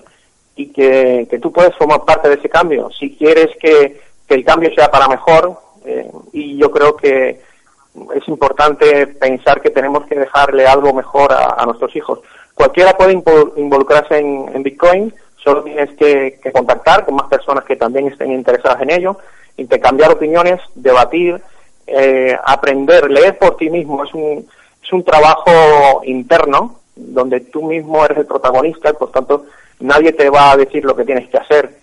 [0.54, 2.90] y que, tú puedes formar parte de ese cambio.
[2.90, 7.40] Si quieres que, el cambio sea para mejor, eh, y yo creo que
[8.14, 12.20] es importante pensar que tenemos que dejarle algo mejor a, nuestros hijos.
[12.54, 13.12] Cualquiera puede
[13.56, 18.90] involucrarse en, Bitcoin, solo tienes que, contactar con más personas que también estén interesadas en
[18.90, 19.18] ello,
[19.56, 21.40] intercambiar opiniones, debatir,
[21.86, 24.04] eh, aprender, leer por ti mismo.
[24.04, 24.46] Es un,
[24.82, 29.46] es un trabajo interno donde tú mismo eres el protagonista y por tanto
[29.80, 31.78] nadie te va a decir lo que tienes que hacer.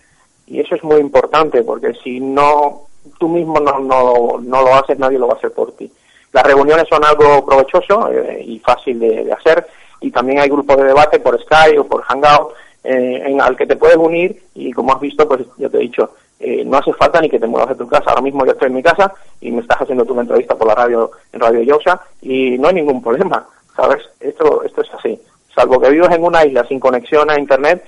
[0.47, 4.97] Y eso es muy importante porque si no tú mismo no, no, no lo haces,
[4.99, 5.91] nadie lo va a hacer por ti.
[6.31, 9.65] Las reuniones son algo provechoso eh, y fácil de, hacer
[10.01, 13.65] y también hay grupos de debate por Skype o por Hangout eh, en al que
[13.65, 16.93] te puedes unir y como has visto, pues yo te he dicho, eh, no hace
[16.93, 18.09] falta ni que te muevas de tu casa.
[18.09, 20.75] Ahora mismo yo estoy en mi casa y me estás haciendo una entrevista por la
[20.75, 23.45] radio en Radio Yosa y no hay ningún problema,
[23.75, 24.03] ¿sabes?
[24.19, 25.19] Esto, esto es así.
[25.53, 27.83] Salvo que vivas en una isla sin conexión a Internet,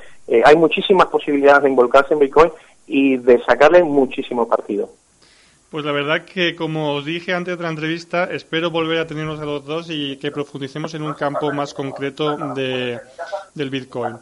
[0.46, 2.52] hay muchísimas posibilidades de involucrarse en Bitcoin
[2.88, 4.90] y de sacarle muchísimo partido.
[5.72, 9.40] Pues la verdad que, como os dije antes de la entrevista, espero volver a tenernos
[9.40, 13.00] a los dos y que profundicemos en un campo más concreto de,
[13.56, 14.18] del Bitcoin.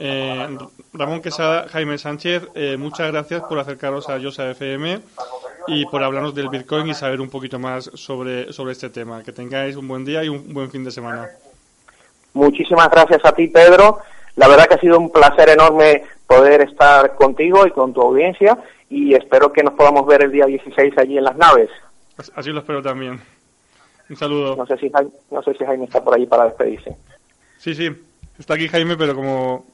[0.00, 0.58] Eh,
[0.92, 4.98] Ramón Quesada, Jaime Sánchez, eh, muchas gracias por acercaros a Yosa FM
[5.68, 9.22] y por hablarnos del Bitcoin y saber un poquito más sobre, sobre este tema.
[9.22, 11.28] Que tengáis un buen día y un buen fin de semana.
[12.32, 14.00] Muchísimas gracias a ti, Pedro.
[14.34, 18.58] La verdad que ha sido un placer enorme poder estar contigo y con tu audiencia
[18.90, 21.70] y espero que nos podamos ver el día 16 allí en las naves.
[22.34, 23.20] Así lo espero también.
[24.08, 24.56] Un saludo.
[24.56, 26.96] No sé si Jaime, no sé si Jaime está por allí para despedirse.
[27.58, 27.90] Sí, sí.
[28.38, 29.66] Está aquí Jaime, pero como...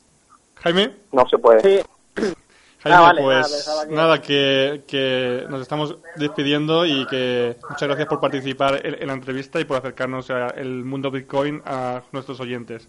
[0.56, 0.90] Jaime.
[1.12, 1.60] No se puede.
[1.60, 1.80] Sí.
[2.80, 8.84] Jaime, ah, pues nada, que, que, nos estamos despidiendo y que muchas gracias por participar
[8.84, 12.86] en, la entrevista y por acercarnos al mundo Bitcoin a nuestros oyentes.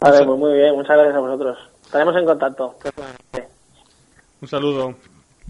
[0.00, 1.56] Vale, pues muy bien, muchas gracias a vosotros.
[1.84, 2.74] Estaremos en contacto.
[4.44, 4.94] Un saludo.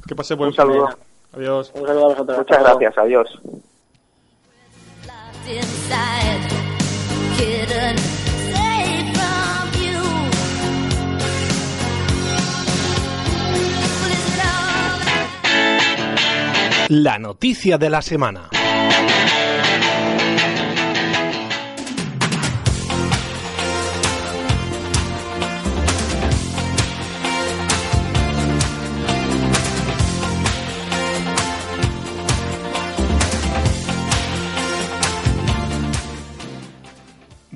[0.06, 0.88] Que pase buen Un saludo.
[1.32, 1.72] Adiós.
[1.74, 2.38] Un saludo a vosotros.
[2.38, 2.98] Muchas gracias.
[2.98, 3.28] Adiós.
[16.88, 18.48] La noticia de la semana.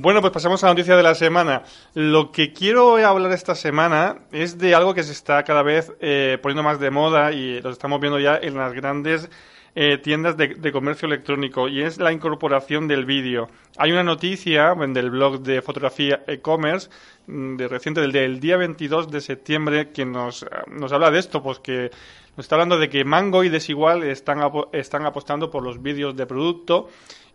[0.01, 1.64] Bueno, pues pasamos a la noticia de la semana.
[1.92, 6.38] Lo que quiero hablar esta semana es de algo que se está cada vez eh,
[6.40, 9.28] poniendo más de moda y lo estamos viendo ya en las grandes
[9.74, 13.49] eh, tiendas de, comercio electrónico y es la incorporación del vídeo.
[13.76, 16.90] Hay una noticia del blog de fotografía e-commerce
[17.26, 21.59] mm, de reciente del, día 22 de septiembre que nos, nos habla de esto, pues
[21.59, 21.90] que
[22.36, 24.38] nos está hablando de que Mango y Desigual están,
[24.72, 26.88] están apostando por los vídeos de producto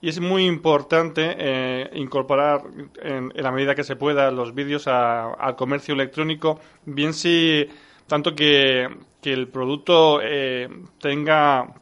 [0.03, 2.61] y es muy importante eh, incorporar
[3.01, 7.65] en, la medida que se pueda los vídeos al comercio electrónico, bien si
[8.05, 8.89] tanto que,
[9.23, 10.67] el producto eh,
[10.99, 11.73] tenga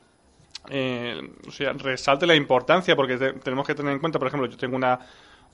[0.69, 4.55] eh, o sea, resalte la importancia, porque tenemos que tener en cuenta, por ejemplo, yo
[4.55, 4.99] tengo una,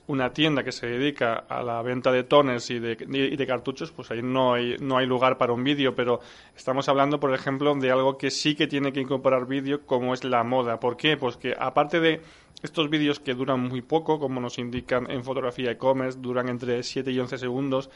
[0.08, 3.92] una tienda que se dedica a la venta de toners y de, y de cartuchos,
[3.92, 6.20] pues ahí no hay, no hay lugar para un vídeo, pero
[6.56, 10.24] estamos hablando, por ejemplo, de algo que sí que tiene que incorporar vídeo, como es
[10.24, 10.80] la moda.
[10.80, 11.18] ¿Por qué?
[11.18, 12.22] Pues que aparte de
[12.62, 17.10] estos vídeos que duran muy poco, como nos indican en fotografía e-commerce, duran entre 7
[17.10, 17.90] y 11 segundos,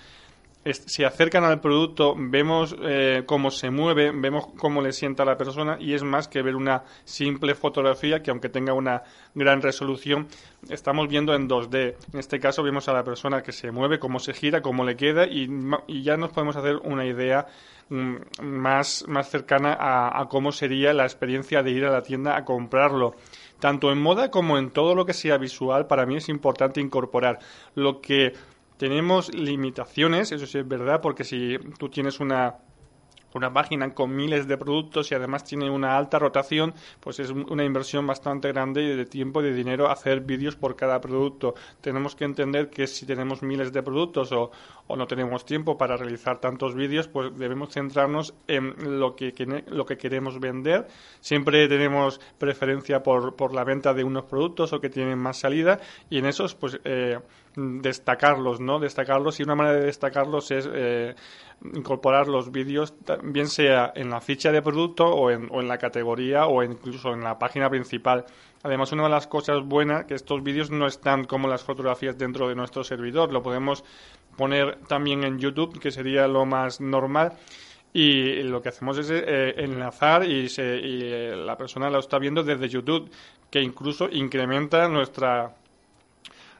[0.65, 5.37] se acercan al producto, vemos eh, cómo se mueve, vemos cómo le sienta a la
[5.37, 9.03] persona y es más que ver una simple fotografía que aunque tenga una
[9.35, 10.29] gran resolución,
[10.71, 11.97] estamos viendo en 2D.
[12.13, 14.97] En este caso vemos a la persona que se mueve, cómo se gira, cómo le
[14.97, 15.49] queda y,
[16.03, 17.47] ya nos podemos hacer una idea
[17.89, 22.37] mm, más, más cercana a, a cómo sería la experiencia de ir a la tienda
[22.37, 23.17] a comprarlo
[23.63, 27.39] tanto en moda como en todo lo que sea visual, para mí es importante incorporar.
[27.77, 28.33] Lo que
[28.77, 32.57] tenemos limitaciones, eso sí es verdad, porque si tú tienes una
[33.35, 37.65] una página con miles de productos y además tiene una alta rotación, pues es una
[37.65, 41.55] inversión bastante grande de tiempo y de dinero hacer vídeos por cada producto.
[41.81, 44.51] Tenemos que entender que si tenemos miles de productos o,
[44.87, 49.33] o no tenemos tiempo para realizar tantos vídeos, pues debemos centrarnos en lo que,
[49.69, 50.87] lo que queremos vender.
[51.21, 55.81] Siempre tenemos preferencia por, por la venta de unos productos o que tienen más salida
[56.11, 57.19] y en esos, pues, eh,
[57.55, 58.79] destacarlos, ¿no?
[58.79, 61.15] Destacarlos y una manera de destacarlos es eh,
[61.75, 65.79] incorporar los vídeos, bien sea en la ficha de producto o en, o en la
[65.79, 68.25] categoría o incluso en la página principal.
[68.63, 72.49] Además, una de las cosas buenas que estos vídeos no están como las fotografías dentro
[72.49, 73.33] de nuestro servidor.
[73.33, 73.85] Lo podemos
[74.37, 77.33] poner también en YouTube, que sería lo más normal.
[77.93, 82.19] Y lo que hacemos es eh, enlazar y, se, y eh, la persona lo está
[82.19, 83.11] viendo desde YouTube,
[83.51, 85.55] que incluso incrementa nuestra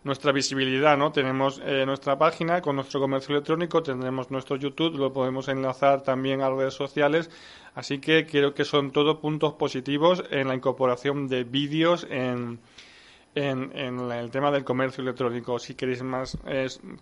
[0.05, 1.13] nuestra visibilidad, ¿no?
[1.13, 6.41] Tenemos eh, nuestra página con nuestro comercio electrónico, tendremos nuestro YouTube, lo podemos enlazar también
[6.41, 7.31] a redes sociales,
[7.75, 12.59] así que creo que son todos puntos positivos en la incorporación de vídeos en,
[13.35, 13.73] en,
[14.11, 15.59] el tema del comercio electrónico.
[15.59, 16.37] Si queréis más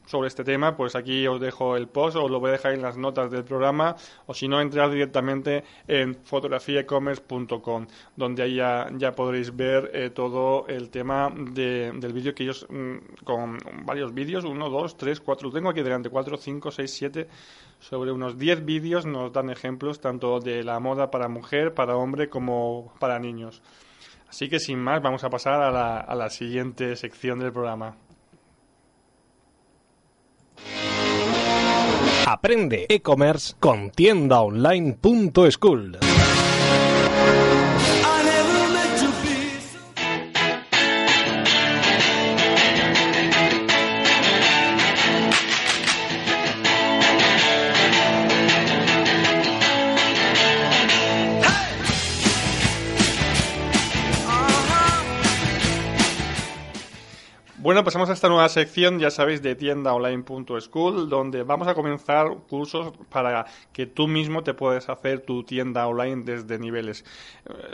[0.07, 2.83] sobre este tema, pues aquí os dejo el post, o lo voy a dejar en
[2.83, 9.13] las notas del programa, o si no, entrar directamente en fotografiaecommerce.com, donde ahí ya, ya
[9.13, 14.69] podréis ver eh, todo el tema del vídeo que ellos, mm, con varios vídeos, uno,
[14.69, 17.29] dos, tres, cuatro, tengo aquí delante, cuatro, cinco, seis, siete,
[17.81, 22.29] sobre unos diez vídeos nos dan ejemplos tanto de la moda para mujer, para hombre,
[22.29, 23.63] como para niños.
[24.31, 27.97] Así que sin más, vamos a pasar a la, a la siguiente sección del programa.
[32.27, 35.99] Aprende e-commerce con tiendaonline.school.
[57.81, 62.93] Bueno, pasamos a esta nueva sección, ya sabéis, de tiendaonline.school, donde vamos a comenzar cursos
[63.09, 67.07] para que tú mismo te puedas hacer tu tienda online desde niveles.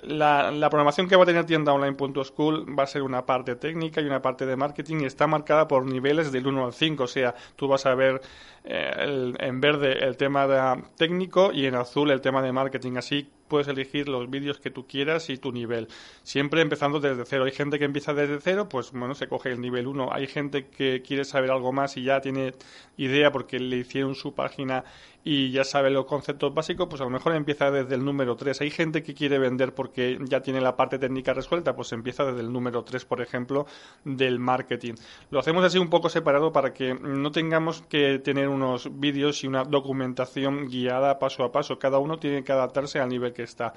[0.05, 4.23] La, programación que va a tener tiendaonline.school va a ser una parte técnica y una
[4.23, 7.67] parte de marketing y está marcada por niveles del 1 al 5, o sea, tú
[7.67, 8.21] vas a ver
[8.63, 13.29] eh, en verde el tema de, técnico y en azul el tema de marketing, así
[13.49, 15.89] puedes elegir los vídeos que tú quieras y tu nivel.
[16.23, 17.45] Siempre empezando desde cero.
[17.45, 20.13] Hay gente que empieza desde cero, pues bueno, se coge el nivel 1.
[20.13, 22.53] Hay gente que quiere saber algo más y ya tiene
[22.97, 24.85] idea porque le hicieron su página
[25.29, 28.61] y ya sabe los conceptos básicos, pues a lo mejor empieza desde el número 3.
[28.61, 32.43] Hay gente que quiere vender porque ya tiene la parte técnica resuelta, pues empieza desde
[32.43, 33.67] el número 3, por ejemplo,
[34.05, 34.95] del marketing.
[35.31, 39.49] Lo hacemos así un poco separado para que no tengamos que tener unos vídeos y
[39.49, 41.77] una documentación guiada paso a paso.
[41.77, 43.75] Cada uno tiene que adaptarse al nivel que está.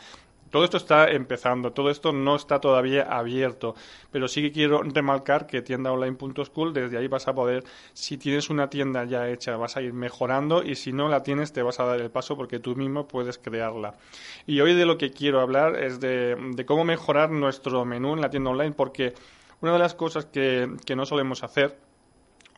[0.50, 3.76] Todo esto está empezando, todo esto no está todavía abierto,
[4.12, 8.70] pero sí que quiero remarcar que tiendaonline.school, desde ahí vas a poder, si tienes una
[8.70, 11.86] tienda ya hecha, vas a ir mejorando y si no la tienes te vas a
[11.86, 13.95] dar el paso porque tú mismo puedes crearla.
[14.47, 18.22] Y hoy de lo que quiero hablar es de, de cómo mejorar nuestro menú en
[18.22, 19.14] la tienda online porque
[19.62, 21.88] una de las cosas que, que no solemos hacer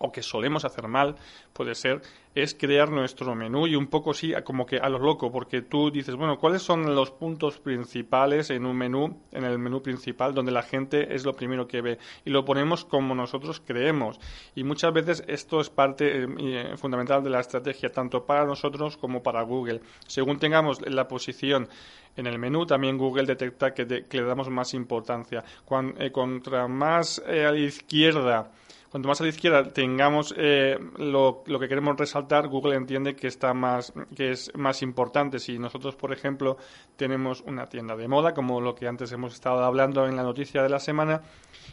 [0.02, 1.16] o que solemos hacer mal,
[1.54, 2.02] puede ser,
[2.34, 5.92] es crear nuestro menú y un poco sí, como que a lo loco, porque tú
[5.92, 10.52] dices, bueno, ¿cuáles son los puntos principales en un menú, en el menú principal, donde
[10.52, 11.98] la gente es lo primero que ve?
[12.24, 14.20] Y lo ponemos como nosotros creemos.
[14.56, 18.96] Y muchas veces esto es parte eh, eh, fundamental de la estrategia, tanto para nosotros
[18.98, 19.82] como para Google.
[20.08, 21.68] Según tengamos la posición
[22.16, 25.44] en el menú, también Google detecta que, le damos más importancia.
[25.66, 28.52] Cuando, eh, contra más a la izquierda,
[28.92, 33.54] cuanto más a la izquierda tengamos eh, lo, que queremos resaltar, Google entiende que está
[33.54, 35.40] más, que es más importante.
[35.40, 36.58] Si nosotros, por ejemplo,
[36.98, 40.62] tenemos una tienda de moda, como lo que antes hemos estado hablando en la noticia
[40.62, 41.22] de la semana,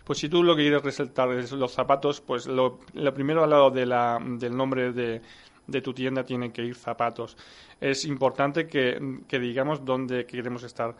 [0.04, 2.78] pues si tú lo que quieres resaltar es los zapatos, pues lo,
[3.12, 5.20] primero al lado de la, del nombre de,
[5.66, 7.36] de tu tienda tiene que ir zapatos.
[7.80, 8.98] Es importante que
[9.28, 10.94] digamos dónde queremos estar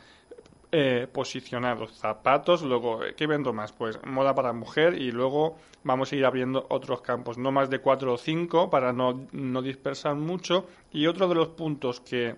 [0.70, 1.92] eh, posicionados.
[1.92, 3.72] Zapatos, luego, ¿qué vendo más?
[3.72, 7.80] Pues moda para mujer y luego vamos a ir abriendo otros campos, no más de
[7.80, 10.66] cuatro o cinco para no, no dispersar mucho.
[10.92, 12.36] Y otro de los puntos que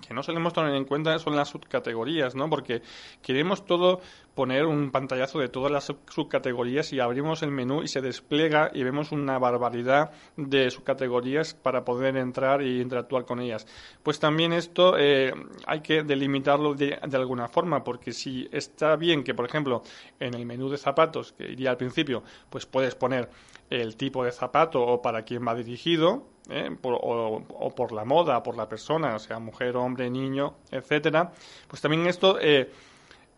[0.00, 2.48] que no solemos tener en cuenta son las subcategorías, ¿no?
[2.48, 2.82] Porque
[3.22, 4.00] queremos todo
[4.34, 8.82] poner un pantallazo de todas las subcategorías y abrimos el menú y se despliega y
[8.82, 13.66] vemos una barbaridad de subcategorías para poder entrar y interactuar con ellas.
[14.02, 15.32] Pues también esto eh,
[15.66, 19.82] hay que delimitarlo de, de, alguna forma, porque si está bien que, por ejemplo,
[20.18, 23.28] en el menú de zapatos, que iría al principio, pues puedes poner
[23.70, 26.68] el tipo de zapato o para quién va dirigido, ¿eh?
[26.82, 31.32] o, por la moda, por la persona, o sea, mujer, hombre, niño, etcétera,
[31.68, 32.70] pues también esto eh,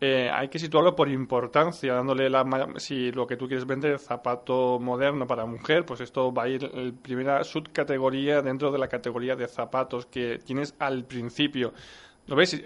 [0.05, 2.43] eh, hay que situarlo por importancia, dándole la
[2.75, 6.69] si lo que tú quieres vender zapato moderno para mujer, pues esto va a ir
[6.73, 11.73] en primera subcategoría dentro de la categoría de zapatos que tienes al principio.
[12.27, 12.61] ¿Lo ves?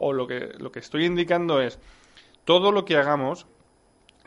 [0.00, 1.78] o lo que, lo que estoy indicando es
[2.44, 3.46] todo lo que hagamos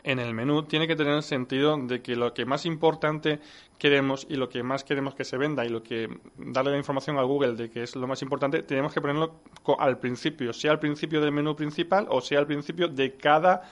[0.06, 3.40] en el menú tiene que tener el sentido de que lo que más importante
[3.76, 7.18] queremos y lo que más queremos que se venda y lo que darle la información
[7.18, 9.40] a Google de que es lo más importante, tenemos que ponerlo
[9.78, 13.62] al principio, sea al principio del menú principal o sea al principio de cada,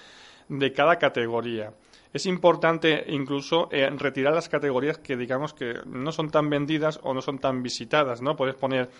[0.48, 1.72] de cada categoría.
[2.12, 7.14] Es importante incluso eh, retirar las categorías que digamos que no son tan vendidas o
[7.14, 8.34] no son tan visitadas, ¿no?
[8.34, 8.90] Puedes poner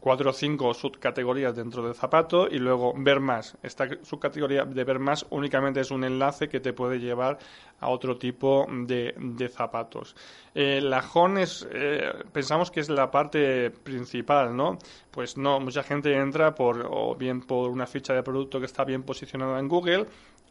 [0.00, 3.56] cuatro o cinco subcategorías dentro del zapato y luego ver más.
[3.62, 7.38] Esta subcategoría de ver más únicamente es un enlace que te puede llevar
[7.80, 9.14] a otro tipo de,
[9.54, 10.16] zapatos.
[10.54, 14.78] Eh, la home es, eh, pensamos que es la parte principal, ¿no?
[15.10, 18.84] Pues no, mucha gente entra por, o bien por una ficha de producto que está
[18.84, 20.06] bien posicionada en Google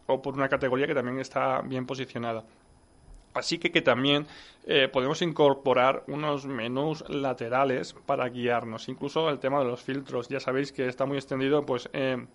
[0.08, 2.44] o por una categoría que también está bien posicionada.
[3.34, 4.28] Así que, que también
[4.66, 8.90] eh, podemos incorporar unos menús laterales para guiarnos.
[8.90, 10.30] Incluso el tema de los filtros.
[10.30, 12.26] Ya sabéis que está muy extendido, pues, eh,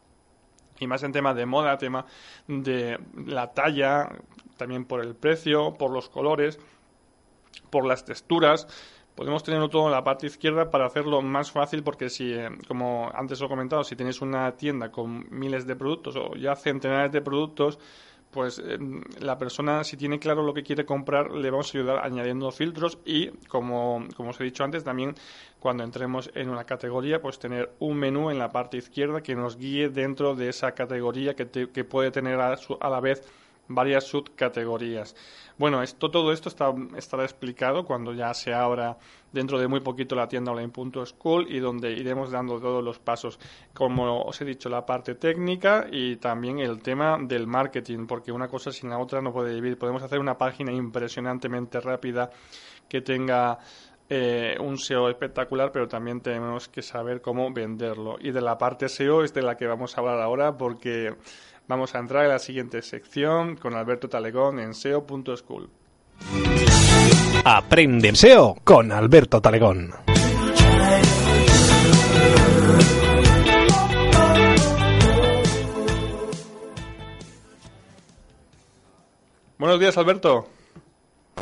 [0.78, 2.06] y más en tema de moda, tema
[2.48, 4.08] de la talla,
[4.56, 6.58] también por el precio, por los colores,
[7.70, 8.66] por las texturas.
[9.14, 13.10] Podemos tenerlo todo en la parte izquierda para hacerlo más fácil porque si, eh, como
[13.14, 17.12] antes os he comentado, si tenéis una tienda con miles de productos o ya centenares
[17.12, 17.78] de productos,
[18.34, 22.04] pues em, la persona, si tiene claro lo que quiere comprar, le vamos a ayudar
[22.04, 25.14] añadiendo filtros y, como, como os he dicho antes, también
[25.60, 29.56] cuando entremos en una categoría, pues tener un menú en la parte izquierda que nos
[29.56, 33.22] guíe dentro de esa categoría que, que puede tener a, a la vez
[33.68, 35.14] varias subcategorías.
[35.56, 38.98] Bueno, esto, todo esto está, estará explicado cuando ya se abra
[39.32, 43.38] dentro de muy poquito la tienda online.school y donde iremos dando todos los pasos,
[43.72, 48.48] como os he dicho, la parte técnica y también el tema del marketing, porque una
[48.48, 49.78] cosa sin la otra no puede vivir.
[49.78, 52.30] Podemos hacer una página impresionantemente rápida
[52.88, 53.58] que tenga
[54.08, 58.16] eh, un SEO espectacular, pero también tenemos que saber cómo venderlo.
[58.20, 61.14] Y de la parte SEO es de la que vamos a hablar ahora porque
[61.66, 65.70] Vamos a entrar en la siguiente sección con Alberto Talegón en SEO.school.
[67.44, 69.92] Aprende SEO con Alberto Talegón.
[79.58, 80.46] Buenos días, Alberto.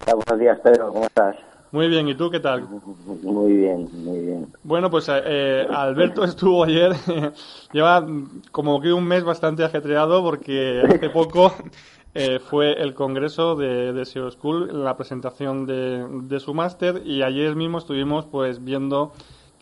[0.06, 0.92] buenos días, Pedro.
[0.92, 1.36] ¿Cómo estás?
[1.72, 2.68] Muy bien, ¿y tú qué tal?
[3.22, 4.46] Muy bien, muy bien.
[4.62, 6.92] Bueno, pues eh, eh Alberto estuvo ayer,
[7.72, 8.06] lleva
[8.50, 11.50] como que un mes bastante ajetreado porque hace poco
[12.14, 17.22] eh, fue el congreso de, de SEO School, la presentación de, de su máster y
[17.22, 19.12] ayer mismo estuvimos pues viendo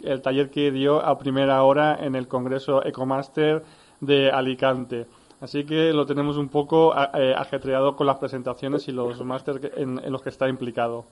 [0.02, 3.62] el taller que dio a primera hora en el congreso EcoMaster
[4.00, 5.06] de Alicante.
[5.40, 10.00] Así que lo tenemos un poco eh, ajetreado con las presentaciones y los másteres en,
[10.04, 11.04] en los que está implicado.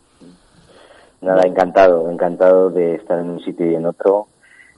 [1.20, 4.28] Nada, encantado, encantado de estar en un sitio y en otro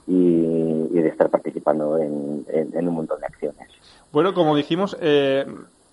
[0.07, 3.69] y, de estar participando en, un montón de acciones.
[4.11, 5.45] Bueno, como dijimos, eh,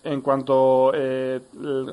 [0.05, 1.41] en cuanto eh,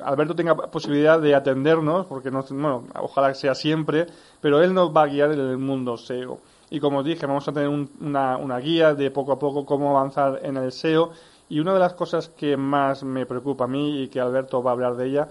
[0.04, 4.08] Alberto tenga posibilidad de atendernos, porque no, bueno, ojalá sea siempre,
[4.42, 6.40] pero él nos va a guiar en el mundo SEO.
[6.70, 9.92] Y como os dije, vamos a tener una, una guía de poco a poco cómo
[9.92, 11.12] avanzar en el SEO.
[11.48, 14.72] Y una de las cosas que más me preocupa a mí y que Alberto va
[14.72, 15.28] a hablar de ella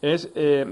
[0.00, 0.66] es eh,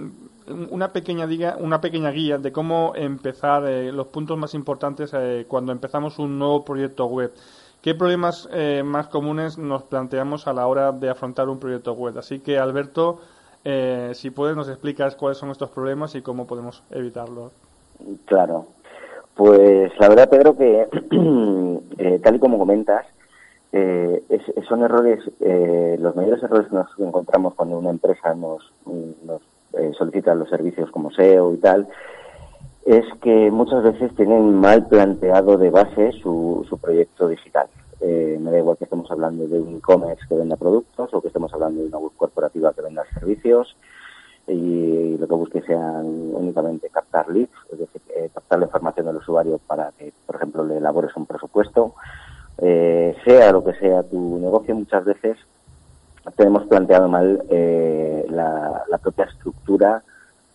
[0.70, 5.46] una pequeña guía, una pequeña guía de cómo empezar eh, los puntos más importantes eh,
[5.48, 7.32] cuando empezamos un nuevo proyecto web.
[7.80, 8.48] ¿Qué problemas
[8.84, 12.18] más comunes nos planteamos a la hora de afrontar un proyecto web?
[12.18, 13.20] Así que, Alberto,
[14.14, 17.52] si puedes, nos explicas cuáles son estos problemas y cómo podemos evitarlos.
[18.24, 18.66] Claro.
[19.36, 20.88] Pues la verdad, Pedro, que
[22.20, 23.06] tal y como comentas,
[23.72, 24.22] eh,
[24.68, 29.42] son errores, eh, los mayores errores que nos encontramos cuando una empresa nos, nos
[29.74, 31.88] eh, solicita los servicios como SEO y tal,
[32.86, 37.68] es que muchas veces tienen mal planteado de base su, su proyecto digital.
[38.00, 41.28] eh, me da igual que estemos hablando de un e-commerce que venda productos o que
[41.28, 43.76] estemos hablando de una web corporativa que venda servicios
[44.46, 49.16] y lo que busque sean únicamente captar leads, es decir, eh, captar la información del
[49.16, 51.94] usuario para que, por ejemplo, le elabores un presupuesto.
[52.56, 55.36] Eh, sea lo que sea tu negocio, muchas veces
[56.38, 60.02] tenemos planteado mal eh, la, propia estructura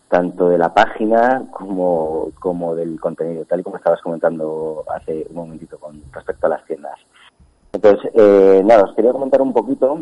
[0.10, 5.36] tanto de la página como, como del contenido, tal y como estabas comentando hace un
[5.36, 7.00] momentito con respecto a las tiendas.
[7.72, 8.12] Entonces,
[8.64, 10.00] nada, os quería comentar un poquito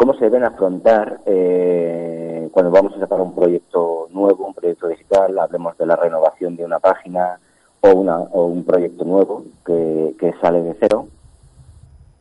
[0.00, 5.38] cómo se deben afrontar eh, cuando vamos a sacar un proyecto nuevo, un proyecto digital,
[5.38, 7.38] hablemos de la renovación de una página
[7.82, 11.06] o, una, o un proyecto nuevo que, sale de cero.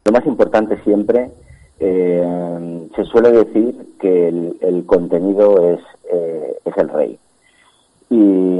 [0.03, 1.31] Lo más importante siempre,
[1.79, 5.79] eh, se suele decir que el, contenido es,
[6.11, 7.19] eh, es el rey.
[8.09, 8.55] Y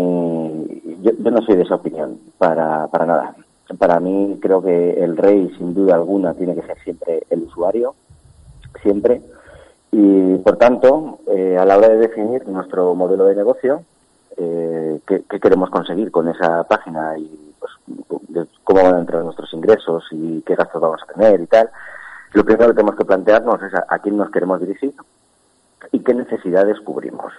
[1.02, 3.36] yo, yo, no soy de esa opinión, para, para nada.
[3.78, 7.96] Para mí creo que el rey, sin duda alguna, tiene que ser siempre el usuario
[8.82, 9.22] siempre.
[9.92, 13.84] Y por tanto, eh, a la hora de definir nuestro modelo de negocio,
[14.38, 17.74] eh, qué, queremos conseguir con esa página y pues,
[18.64, 21.70] cómo van a entrar nuestros ingresos y qué gastos vamos a tener y tal,
[22.34, 24.94] lo primero que tenemos que plantearnos es a, quién nos queremos dirigir
[25.92, 27.34] y qué necesidades cubrimos.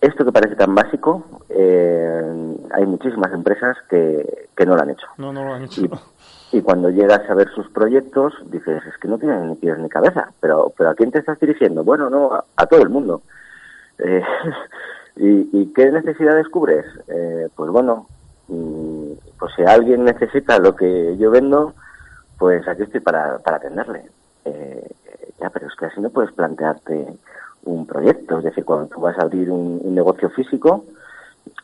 [0.00, 5.06] Esto que parece tan básico, eh, hay muchísimas empresas que, que, no lo han hecho.
[5.18, 5.82] No, no lo han hecho.
[6.52, 9.88] Y cuando llegas a ver sus proyectos, dices, es que no tienen ni pies ni
[9.88, 10.30] cabeza.
[10.40, 11.82] Pero, pero ¿a quién te estás dirigiendo?
[11.82, 13.22] Bueno, no, a, todo el mundo.
[13.98, 14.22] Eh,
[15.16, 16.86] ¿y, qué necesidades cubres?
[17.08, 18.06] Eh, pues bueno,
[18.48, 21.74] mm, pues si alguien necesita lo que yo vendo,
[22.38, 24.02] pues aquí estoy para, para atenderle.
[24.44, 24.90] Eh,
[25.40, 27.06] ya, pero es que así no puedes plantearte
[27.64, 28.38] un proyecto.
[28.38, 30.84] Es decir, cuando tú vas a abrir un negocio físico,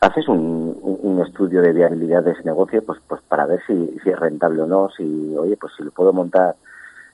[0.01, 4.09] haces un, un, estudio de viabilidad de ese negocio pues pues para ver si, si
[4.09, 6.55] es rentable o no si oye pues si lo puedo montar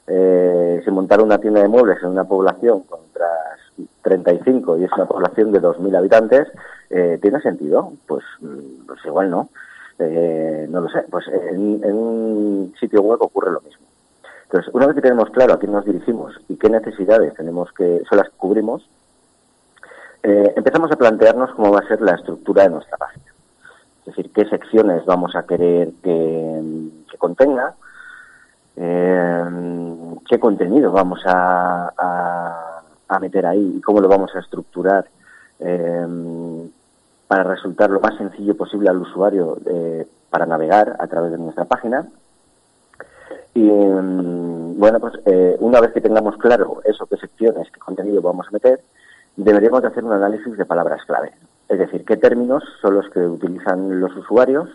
[0.08, 3.60] eh, si montar una tienda de muebles en una población con otras
[4.02, 6.48] 35 y es una población de 2.000 habitantes
[6.90, 8.24] eh, tiene sentido pues,
[8.88, 9.50] pues igual no
[10.00, 13.86] eh, no lo sé pues en, un sitio web ocurre lo mismo
[14.44, 18.02] entonces una vez que tenemos claro a quién nos dirigimos y qué necesidades tenemos que
[18.10, 18.88] son las que cubrimos
[20.22, 23.26] eh, empezamos a plantearnos cómo va a ser la estructura de nuestra página.
[24.02, 27.76] Es decir, qué secciones vamos a querer que, contenga,
[28.76, 29.44] eh,
[30.28, 32.76] qué contenido vamos a,
[33.22, 35.06] meter ahí y cómo lo vamos a estructurar
[37.30, 39.58] para resultar lo más sencillo posible al usuario
[40.30, 42.08] para navegar a través de nuestra página.
[43.54, 45.14] Y bueno, pues
[45.60, 48.82] una vez que tengamos claro eso, qué secciones, qué contenido vamos a meter,
[49.38, 51.32] deberíamos de hacer un análisis de palabras clave.
[51.70, 54.68] Es decir, qué términos son los que utilizan los usuarios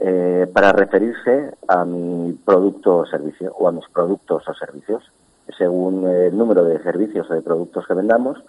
[0.00, 5.02] eh, para referirse a mi producto o servicio o a mis productos o servicios.
[5.58, 8.42] Según el número de servicios o de productos que vendamos,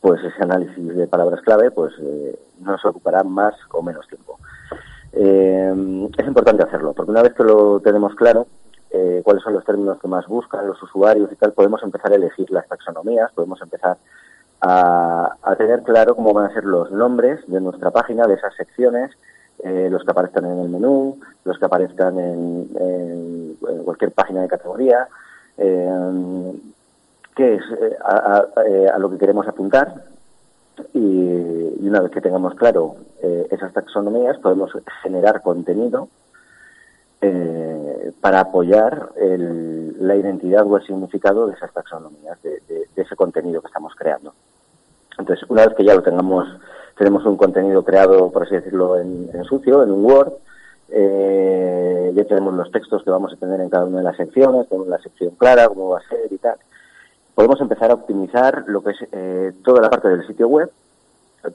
[0.00, 4.38] pues ese análisis de palabras clave pues eh, nos ocupará más o menos tiempo.
[5.12, 8.46] Eh, es importante hacerlo, porque una vez que lo tenemos claro,
[9.22, 12.50] cuáles son los términos que más buscan los usuarios y tal, podemos empezar a elegir
[12.50, 13.98] las taxonomías, podemos empezar
[14.60, 19.10] a, tener claro cómo van a ser los nombres de nuestra página, de esas secciones,
[19.62, 25.08] eh, los que aparezcan en el menú, los que aparezcan en, cualquier página de categoría,
[25.56, 26.52] eh,
[27.38, 29.94] qué es eh, a, lo que queremos apuntar
[30.92, 32.96] y, una vez que tengamos claro
[33.50, 34.70] esas taxonomías podemos
[35.02, 36.08] generar contenido
[38.20, 42.60] para apoyar la identidad o el significado de esas taxonomías, de,
[42.94, 44.34] ese contenido que estamos creando.
[45.18, 46.46] Entonces, una vez que ya lo tengamos,
[46.96, 50.32] tenemos un contenido creado, por así decirlo, en, sucio, en un Word,
[50.90, 54.68] eh, ya tenemos los textos que vamos a tener en cada una de las secciones,
[54.68, 56.56] tenemos la sección clara, cómo va a ser y tal.
[57.38, 60.72] Podemos empezar a optimizar lo que es eh, toda la parte del sitio web,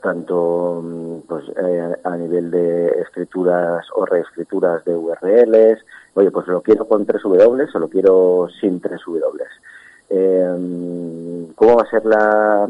[0.02, 6.62] tanto mm, pues eh, a nivel de escrituras o reescrituras de URLs, oye, pues lo
[6.62, 9.44] quiero con tres W o lo quiero sin tres W.
[10.10, 12.66] Eh, ¿Cómo va a ser la,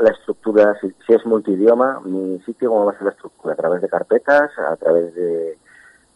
[0.00, 0.74] la estructura?
[0.80, 3.52] Si, es multidioma, mi sitio, ¿cómo va a ser la estructura?
[3.52, 4.50] ¿A través de carpetas?
[4.58, 5.58] ¿A través de,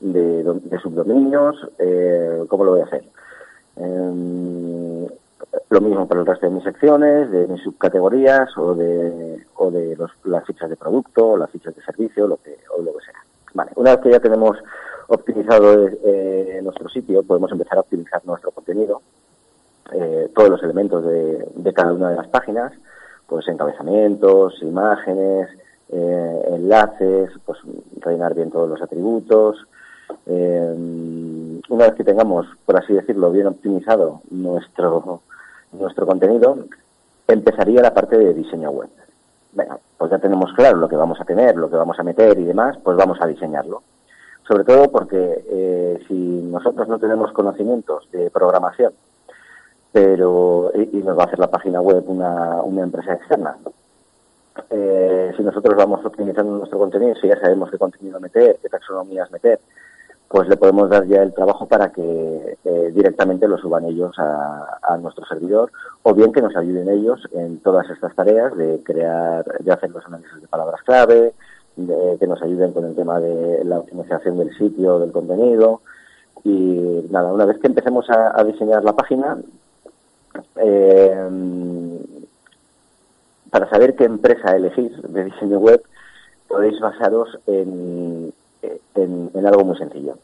[0.00, 1.68] de, subdominios?
[1.78, 3.04] Eh, ¿Cómo lo voy a hacer?
[5.52, 9.70] Eh, lo mismo para el resto de mis secciones, de mis subcategorías o de, o
[9.70, 12.92] de los, las fichas de producto, o las fichas de servicio, lo que, o lo
[12.96, 13.22] que sea.
[13.54, 14.58] Vale, una vez que ya tenemos
[15.08, 19.00] optimizado eh, nuestro sitio, podemos empezar a optimizar nuestro contenido
[19.92, 22.72] eh, todos los elementos de, de, cada una de las páginas,
[23.26, 25.48] pues encabezamientos, imágenes,
[25.90, 27.58] eh, enlaces, pues
[28.00, 29.66] rellenar bien todos los atributos,
[30.26, 30.74] eh,
[31.68, 35.20] una vez que tengamos, por así decirlo, bien optimizado nuestro,
[35.72, 36.58] nuestro contenido,
[37.26, 38.88] empezaría la parte de diseño web.
[39.52, 42.38] Venga, pues ya tenemos claro lo que vamos a tener, lo que vamos a meter
[42.38, 43.82] y demás, pues vamos a diseñarlo.
[44.46, 48.92] Sobre todo porque eh, si nosotros no tenemos conocimientos de programación,
[49.92, 53.56] pero y, nos va a hacer la página web una, una empresa externa,
[54.70, 59.30] eh, si nosotros vamos optimizando nuestro contenido, si ya sabemos qué contenido meter, qué taxonomías
[59.30, 59.60] meter,
[60.28, 64.96] pues le podemos dar ya el trabajo para que eh, directamente lo suban ellos a,
[65.00, 65.70] nuestro servidor
[66.02, 70.04] o bien que nos ayuden ellos en todas estas tareas de crear, de hacer los
[70.06, 71.32] análisis de palabras clave,
[71.76, 75.82] que nos ayuden con el tema de la optimización del sitio, del contenido.
[76.42, 79.38] Y nada, una vez que empecemos a, diseñar la página,
[80.56, 81.28] eh,
[83.50, 85.82] para saber qué empresa elegir de diseño web,
[86.48, 90.18] podéis basaros en, en, algo muy sencillo.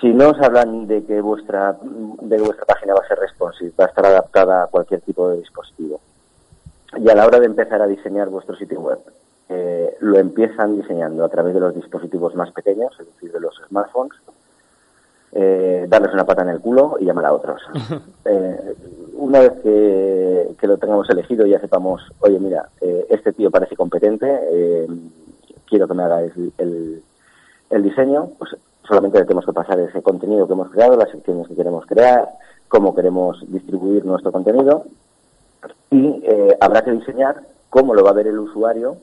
[0.00, 3.84] Si no os hablan de que vuestra de vuestra página va a ser responsive, va
[3.84, 6.00] a estar adaptada a cualquier tipo de dispositivo,
[6.96, 9.00] y a la hora de empezar a diseñar vuestro sitio web,
[9.48, 13.60] eh, lo empiezan diseñando a través de los dispositivos más pequeños, es decir, de los
[13.68, 14.14] smartphones,
[15.32, 17.62] eh, darles una pata en el culo y llamar a otros.
[18.30, 18.74] Eh,
[19.14, 23.74] una vez que, lo tengamos elegido y ya sepamos, oye, mira, eh, este tío parece
[23.74, 24.86] competente,
[25.64, 27.02] quiero que me haga el, el
[27.82, 28.56] diseño, pues
[28.86, 32.28] solamente le tenemos que pasar ese contenido que hemos creado, las secciones que queremos crear,
[32.68, 34.84] cómo queremos distribuir nuestro contenido
[35.90, 38.96] y eh, habrá que diseñar cómo lo va a ver el usuario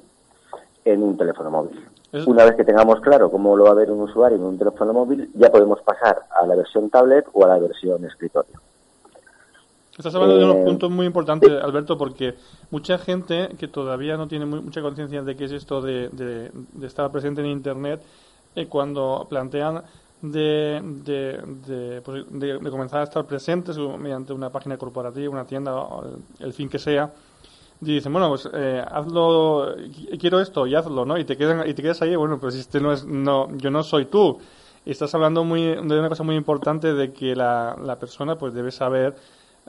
[0.84, 1.84] en un teléfono móvil.
[2.28, 4.94] Una vez que tengamos claro cómo lo va a ver un usuario en un teléfono
[4.94, 8.62] móvil, ya podemos pasar a la versión tablet o a la versión escritorio.
[9.98, 12.36] Estás hablando de unos eh, puntos muy importantes, Alberto, porque
[12.72, 17.10] mucha gente que todavía no tiene mucha conciencia de qué es esto de, de estar
[17.12, 18.02] presente en Internet,
[18.56, 19.84] y cuando plantean
[20.22, 25.86] de, de, pues, de, de, comenzar a estar presentes mediante una página corporativa, una tienda,
[26.40, 27.12] el, fin que sea,
[27.80, 29.76] dicen, bueno, pues eh, hazlo,
[30.20, 31.18] quiero esto y hazlo, ¿no?
[31.18, 33.84] Y te, quedan, y te quedas ahí, bueno, pues este no es, no, yo no
[33.84, 34.40] soy tú.
[34.86, 38.72] Estás hablando muy, de una cosa muy importante de que la, la persona pues debe
[38.72, 39.16] saber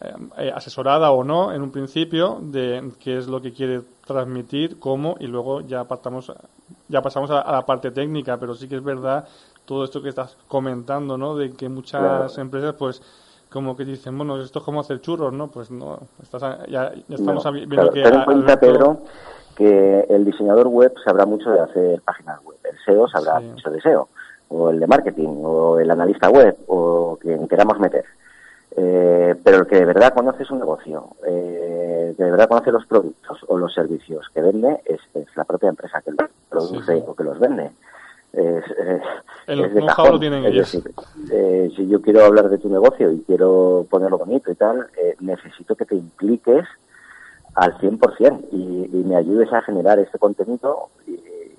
[0.01, 4.79] eh, eh, asesorada o no en un principio de qué es lo que quiere transmitir,
[4.79, 6.33] cómo y luego ya pasamos
[6.89, 9.27] ya pasamos a, la parte técnica, pero sí que es verdad
[9.65, 11.37] todo esto que estás comentando, ¿no?
[11.37, 13.03] De que muchas empresas pues
[13.51, 15.49] como que dicen, bueno, esto es como hacer churros, ¿no?
[15.49, 15.99] Pues no,
[16.69, 18.03] ya, estamos viendo que...
[18.03, 18.99] Ten en cuenta, Pedro,
[19.57, 23.81] que el diseñador web sabrá mucho de hacer páginas web, el SEO sabrá mucho de
[23.81, 24.09] SEO,
[24.49, 28.05] o el de marketing, o el analista web, o quien queramos meter.
[28.79, 32.85] Eh, pero el que de verdad conoce su negocio, eh, que de verdad conoce los
[32.85, 35.01] productos o los servicios que vende, es,
[35.35, 37.71] la propia empresa que los produce o que los vende.
[38.35, 38.65] Es,
[39.47, 40.23] el de cajón.
[40.23, 40.93] es decir,
[41.33, 44.89] eh, si yo quiero hablar de tu negocio y quiero ponerlo bonito y tal,
[45.21, 46.67] necesito que te impliques
[47.55, 51.13] al 100% y, y me ayudes a generar este contenido y,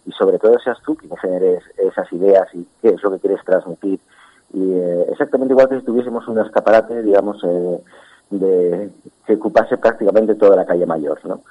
[0.05, 3.43] y sobre todo seas tú quien generes esas ideas y qué es lo que quieres
[3.43, 3.99] transmitir
[4.53, 7.79] y eh, exactamente igual que si tuviésemos un escaparate, digamos, eh,
[8.29, 8.89] de,
[9.25, 11.41] que ocupase prácticamente toda la calle mayor, ¿no?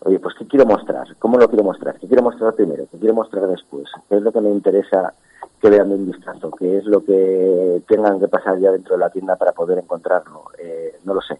[0.00, 1.06] Oye, pues ¿qué quiero mostrar?
[1.18, 1.98] ¿Cómo lo quiero mostrar?
[1.98, 2.86] ¿Qué quiero mostrar primero?
[2.90, 3.88] ¿Qué quiero mostrar después?
[4.08, 5.12] ¿Qué es lo que me interesa
[5.60, 6.50] que vean de un vistazo?
[6.50, 10.44] ¿Qué es lo que tengan que pasar ya dentro de la tienda para poder encontrarlo?
[10.58, 11.38] Eh, no lo sé.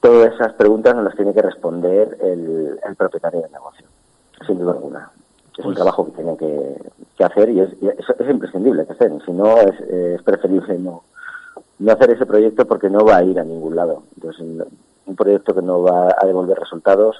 [0.00, 3.86] todas esas preguntas nos las tiene que responder el, el propietario del negocio,
[4.46, 5.10] sin duda alguna
[5.58, 9.12] es un pues trabajo que tienen que, hacer y es, es, imprescindible que hacer.
[9.26, 11.02] Si no, es, preferible no,
[11.80, 14.04] no hacer ese proyecto porque no va a ir a ningún lado.
[14.14, 14.46] Entonces,
[15.06, 17.16] un proyecto que no va a devolver resultados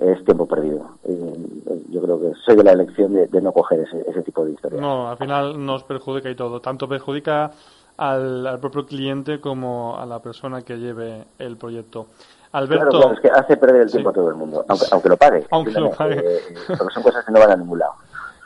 [0.00, 0.96] es tiempo perdido.
[1.06, 4.52] Y yo creo que soy de la elección de, no coger ese, ese, tipo de
[4.52, 4.80] historias.
[4.80, 6.60] No, al final nos perjudica y todo.
[6.60, 7.52] Tanto perjudica
[7.98, 12.06] al, al propio cliente como a la persona que lleve el proyecto.
[12.52, 12.90] Alberto.
[12.90, 15.46] Claro, es que hace perder el tiempo a todo el mundo, aunque, aunque lo pague.
[15.50, 16.18] Aunque lo pague.
[16.18, 17.94] Eh, porque son cosas que no van a ningún lado.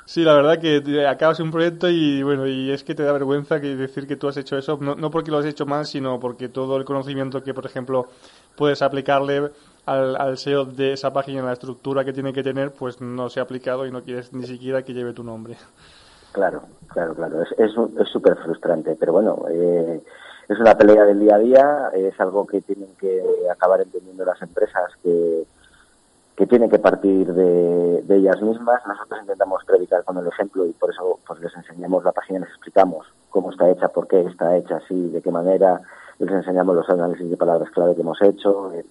[0.07, 3.59] Sí, la verdad que acabas un proyecto y bueno, y es que te da vergüenza
[3.59, 6.21] que decir que tú has hecho eso, no, no porque lo has hecho mal, sino
[6.21, 8.09] porque todo el conocimiento que, por ejemplo,
[8.55, 9.51] puedes aplicarle
[9.87, 13.41] al, al SEO de esa página, la estructura que tiene que tener, pues no se
[13.41, 15.57] ha aplicado y no quieres ni siquiera que lleve tu nombre.
[16.33, 17.73] Claro, claro, claro, es
[18.11, 20.03] súper es, frustrante, pero bueno, eh,
[20.49, 24.41] es una pelea del día a día, es algo que tienen que acabar entendiendo las
[24.43, 25.45] empresas que,
[26.37, 28.81] que tienen que partir de, ellas mismas.
[28.87, 32.51] Nosotros intentamos predicar con el ejemplo y por eso pues les enseñamos la página, les
[32.51, 35.81] explicamos cómo está hecha, por qué está hecha así, de qué manera,
[36.19, 38.85] les enseñamos los análisis de palabras clave que hemos hecho, eh,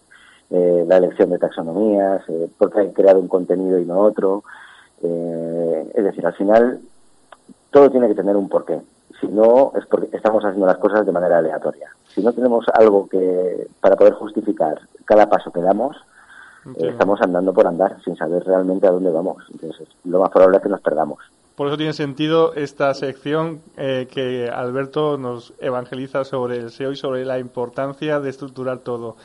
[0.49, 4.43] eh, la elección de taxonomías, eh, por qué han creado un contenido y no otro.
[5.01, 6.79] es decir, al final
[7.71, 8.81] todo tiene que tener un porqué
[9.19, 11.89] Si no, es porque estamos haciendo las cosas de manera aleatoria.
[12.07, 15.95] Si no tenemos algo que para poder justificar cada paso que damos,
[16.65, 19.43] eh, estamos andando por andar sin saber realmente a dónde vamos.
[19.51, 21.19] Entonces, lo más probable es que nos perdamos.
[21.55, 26.95] Por eso tiene sentido esta sección eh, que Alberto nos evangeliza sobre el SEO y
[26.95, 29.17] sobre la importancia de estructurar todo.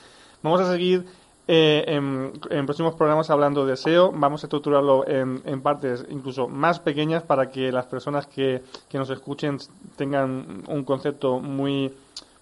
[0.43, 1.07] Vamos a seguir
[1.51, 4.12] eh, en, próximos programas hablando de SEO.
[4.14, 9.09] Vamos a estructurarlo en, partes incluso más pequeñas para que las personas que, que, nos
[9.09, 9.57] escuchen
[9.96, 11.90] tengan un concepto muy,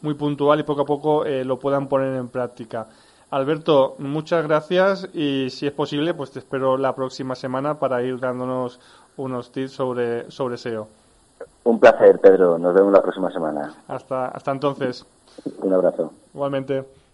[0.03, 2.89] muy puntual y poco a poco eh, lo puedan poner en práctica.
[3.31, 8.19] Alberto, muchas gracias y si es posible, pues te espero la próxima semana para ir
[8.19, 8.81] dándonos
[9.17, 10.89] unos tips sobre, sobre SEO.
[11.63, 12.59] Un placer, Pedro.
[12.59, 13.73] Nos vemos la próxima semana.
[13.87, 15.07] Hasta, hasta entonces.
[15.63, 16.13] Un abrazo.
[16.35, 17.06] Igualmente.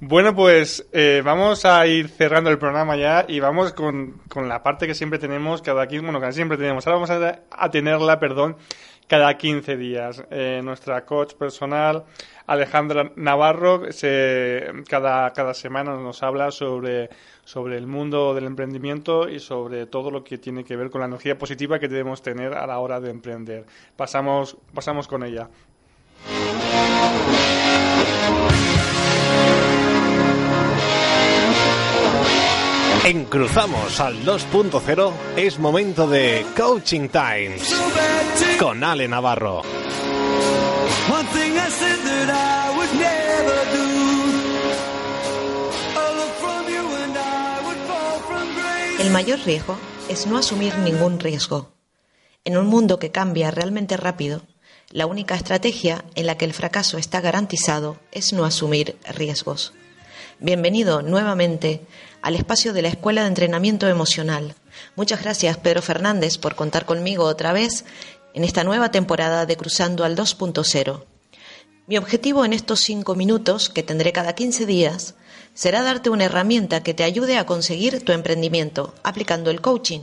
[0.00, 4.62] Bueno, pues eh, vamos a ir cerrando el programa ya y vamos con, con la
[4.62, 6.86] parte que siempre tenemos cada 15, bueno, que siempre tenemos.
[6.86, 8.56] Ahora vamos a tenerla, perdón,
[9.08, 10.22] cada 15 días.
[10.30, 12.04] Eh, nuestra coach personal,
[12.46, 17.10] Alejandra Navarro, se, cada, cada semana nos habla sobre,
[17.44, 21.08] sobre el mundo del emprendimiento y sobre todo lo que tiene que ver con la
[21.08, 23.64] energía positiva que debemos tener a la hora de emprender.
[23.96, 25.48] Pasamos, pasamos con ella.
[33.08, 37.74] En Cruzamos al 2.0 es momento de Coaching Times
[38.60, 39.62] con Ale Navarro.
[49.00, 49.78] El mayor riesgo
[50.10, 51.72] es no asumir ningún riesgo.
[52.44, 54.42] En un mundo que cambia realmente rápido,
[54.90, 59.72] la única estrategia en la que el fracaso está garantizado es no asumir riesgos.
[60.40, 61.80] Bienvenido nuevamente
[62.22, 64.54] al espacio de la Escuela de Entrenamiento Emocional.
[64.96, 67.84] Muchas gracias, Pedro Fernández, por contar conmigo otra vez
[68.34, 71.04] en esta nueva temporada de Cruzando al 2.0.
[71.86, 75.14] Mi objetivo en estos cinco minutos, que tendré cada 15 días,
[75.54, 80.00] será darte una herramienta que te ayude a conseguir tu emprendimiento, aplicando el coaching.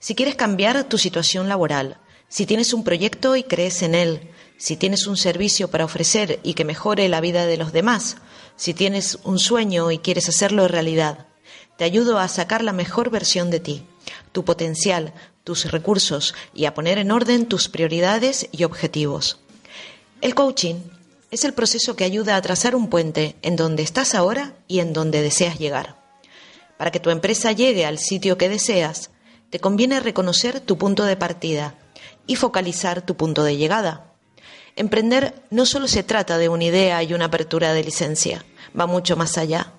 [0.00, 1.98] Si quieres cambiar tu situación laboral,
[2.28, 6.54] si tienes un proyecto y crees en él, si tienes un servicio para ofrecer y
[6.54, 8.16] que mejore la vida de los demás,
[8.60, 11.26] si tienes un sueño y quieres hacerlo realidad,
[11.78, 13.86] te ayudo a sacar la mejor versión de ti,
[14.32, 19.38] tu potencial, tus recursos y a poner en orden tus prioridades y objetivos.
[20.20, 20.74] El coaching
[21.30, 24.92] es el proceso que ayuda a trazar un puente en donde estás ahora y en
[24.92, 25.96] donde deseas llegar.
[26.76, 29.08] Para que tu empresa llegue al sitio que deseas,
[29.48, 31.76] te conviene reconocer tu punto de partida
[32.26, 34.12] y focalizar tu punto de llegada.
[34.76, 38.44] Emprender no solo se trata de una idea y una apertura de licencia,
[38.78, 39.72] va mucho más allá.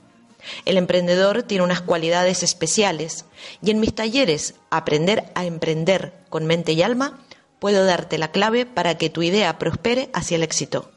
[0.66, 3.26] El emprendedor tiene unas cualidades especiales
[3.62, 7.20] y en mis talleres Aprender a emprender con mente y alma
[7.60, 10.92] puedo darte la clave para que tu idea prospere hacia el éxito.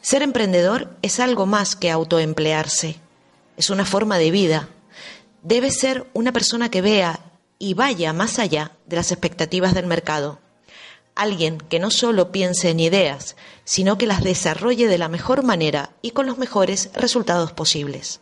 [0.00, 2.96] Ser emprendedor es algo más que autoemplearse,
[3.56, 4.68] es una forma de vida.
[5.42, 7.18] Debes ser una persona que vea
[7.58, 10.38] y vaya más allá de las expectativas del mercado
[11.18, 15.90] alguien que no solo piense en ideas, sino que las desarrolle de la mejor manera
[16.00, 18.20] y con los mejores resultados posibles.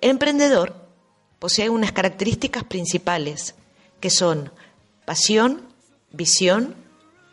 [0.00, 0.74] El emprendedor
[1.38, 3.54] posee unas características principales
[4.00, 4.52] que son
[5.04, 5.62] pasión,
[6.10, 6.74] visión,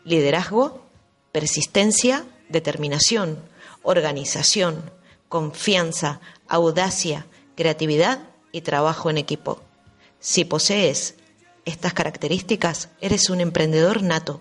[0.04, 0.86] liderazgo,
[1.32, 3.38] persistencia, determinación,
[3.82, 4.90] organización,
[5.28, 7.26] confianza, audacia,
[7.56, 8.20] creatividad
[8.52, 9.60] y trabajo en equipo.
[10.20, 11.16] Si posees
[11.64, 14.40] estas características, eres un emprendedor nato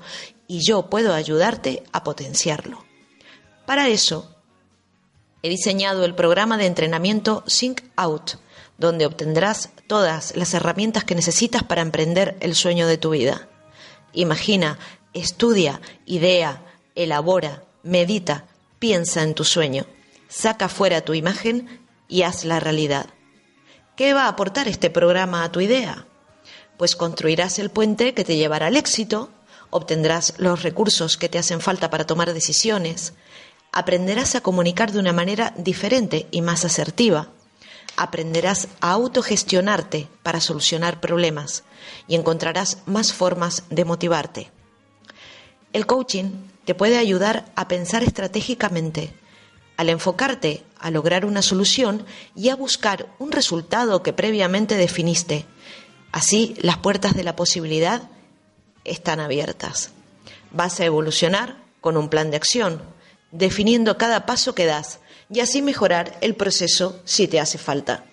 [0.53, 2.85] y yo puedo ayudarte a potenciarlo.
[3.65, 4.35] Para eso,
[5.41, 8.33] he diseñado el programa de entrenamiento Sync Out,
[8.77, 13.49] donde obtendrás todas las herramientas que necesitas para emprender el sueño de tu vida.
[14.13, 14.77] Imagina,
[15.15, 16.61] estudia, idea,
[16.93, 18.45] elabora, medita,
[18.77, 19.87] piensa en tu sueño,
[20.27, 23.07] saca fuera tu imagen y haz la realidad.
[23.97, 26.05] ¿Qué va a aportar este programa a tu idea?
[26.77, 29.31] Pues construirás el puente que te llevará al éxito
[29.73, 33.13] obtendrás los recursos que te hacen falta para tomar decisiones,
[33.71, 37.29] aprenderás a comunicar de una manera diferente y más asertiva,
[37.97, 41.63] aprenderás a autogestionarte para solucionar problemas
[42.07, 44.51] y encontrarás más formas de motivarte.
[45.73, 46.31] El coaching
[46.65, 49.13] te puede ayudar a pensar estratégicamente,
[49.75, 52.05] al enfocarte a lograr una solución
[52.35, 55.45] y a buscar un resultado que previamente definiste.
[56.11, 58.09] Así, las puertas de la posibilidad
[58.85, 59.91] están abiertas.
[60.51, 62.81] Vas a evolucionar con un plan de acción,
[63.31, 68.05] definiendo cada paso que das y así mejorar el proceso si te hace falta.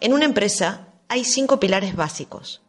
[0.00, 2.62] En una empresa hay cinco pilares básicos.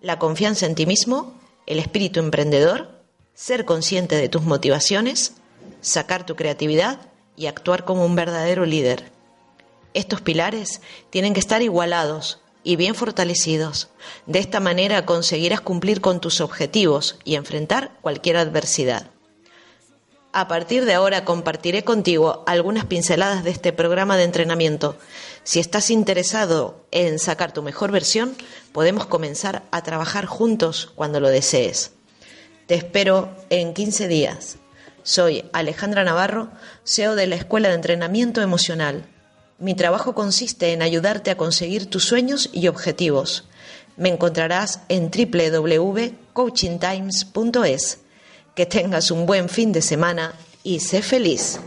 [0.00, 1.34] La confianza en ti mismo,
[1.66, 3.00] el espíritu emprendedor,
[3.34, 5.34] ser consciente de tus motivaciones,
[5.80, 7.00] sacar tu creatividad
[7.36, 9.10] y actuar como un verdadero líder.
[9.94, 10.80] Estos pilares
[11.10, 13.88] tienen que estar igualados y bien fortalecidos.
[14.26, 19.10] De esta manera conseguirás cumplir con tus objetivos y enfrentar cualquier adversidad.
[20.32, 24.96] A partir de ahora compartiré contigo algunas pinceladas de este programa de entrenamiento.
[25.42, 28.36] Si estás interesado en sacar tu mejor versión,
[28.72, 31.92] podemos comenzar a trabajar juntos cuando lo desees.
[32.66, 34.58] Te espero en 15 días.
[35.02, 36.50] Soy Alejandra Navarro,
[36.84, 39.06] CEO de la Escuela de Entrenamiento Emocional.
[39.60, 43.44] Mi trabajo consiste en ayudarte a conseguir tus sueños y objetivos.
[43.98, 47.98] Me encontrarás en www.coachingtimes.es.
[48.54, 50.32] Que tengas un buen fin de semana
[50.62, 51.60] y sé feliz.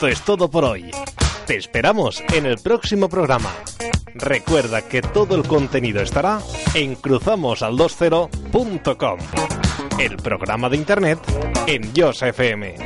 [0.00, 0.90] Esto es todo por hoy.
[1.46, 3.50] Te esperamos en el próximo programa.
[4.14, 6.38] Recuerda que todo el contenido estará
[6.72, 9.18] en cruzamosal20.com,
[9.98, 11.18] el programa de internet
[11.66, 12.76] en Yosa FM.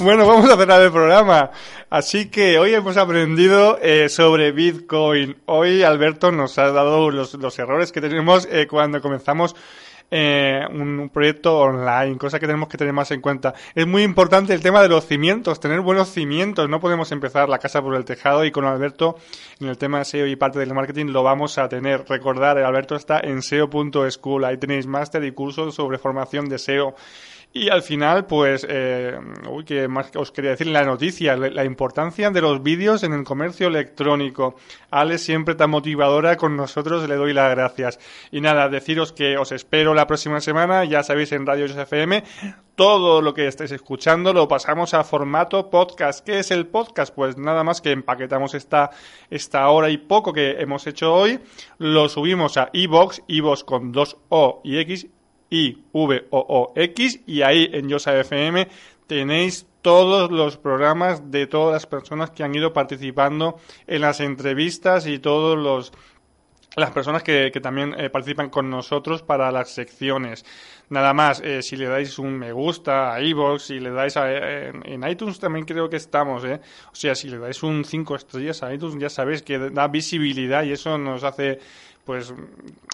[0.00, 1.52] Bueno, vamos a cerrar el programa.
[1.92, 5.36] Así que hoy hemos aprendido eh, sobre Bitcoin.
[5.44, 9.54] Hoy Alberto nos ha dado los, errores que tenemos eh, cuando comenzamos
[10.10, 13.52] eh, un, proyecto online, cosa que tenemos que tener más en cuenta.
[13.74, 16.66] Es muy importante el tema de los cimientos, tener buenos cimientos.
[16.66, 19.18] No podemos empezar la casa por el tejado y con Alberto
[19.60, 22.06] en el tema de SEO y parte del marketing lo vamos a tener.
[22.08, 26.94] Recordar, Alberto está en SEO.school, ahí tenéis máster y cursos sobre formación de SEO.
[27.54, 29.18] Y al final, pues, eh,
[29.50, 33.24] uy, que más os quería decir la noticia, la importancia de los vídeos en el
[33.24, 34.56] comercio electrónico.
[34.90, 37.98] Ale siempre tan motivadora con nosotros, le doy las gracias.
[38.30, 42.24] Y nada, deciros que os espero la próxima semana, ya sabéis en Radio FM,
[42.74, 46.24] todo lo que estáis escuchando lo pasamos a formato podcast.
[46.24, 47.14] ¿Qué es el podcast?
[47.14, 48.90] Pues nada más que empaquetamos esta,
[49.28, 51.38] esta hora y poco que hemos hecho hoy,
[51.76, 55.06] lo subimos a iVox, iVox con dos O y X,
[55.52, 58.68] I-V-O-O-X y ahí en Yosa FM
[59.06, 65.06] tenéis todos los programas de todas las personas que han ido participando en las entrevistas
[65.06, 65.92] y todos los
[66.74, 70.44] las personas que, también eh, participan con nosotros para las secciones.
[70.88, 74.30] Nada más, eh, si le dais un me gusta a iVoox, si le dais a,
[74.32, 76.60] en, iTunes también creo que estamos, ¿eh?
[76.90, 80.64] O sea, si le dais un 5 estrellas a iTunes ya sabéis que da visibilidad
[80.64, 81.58] y eso nos hace
[82.04, 82.34] pues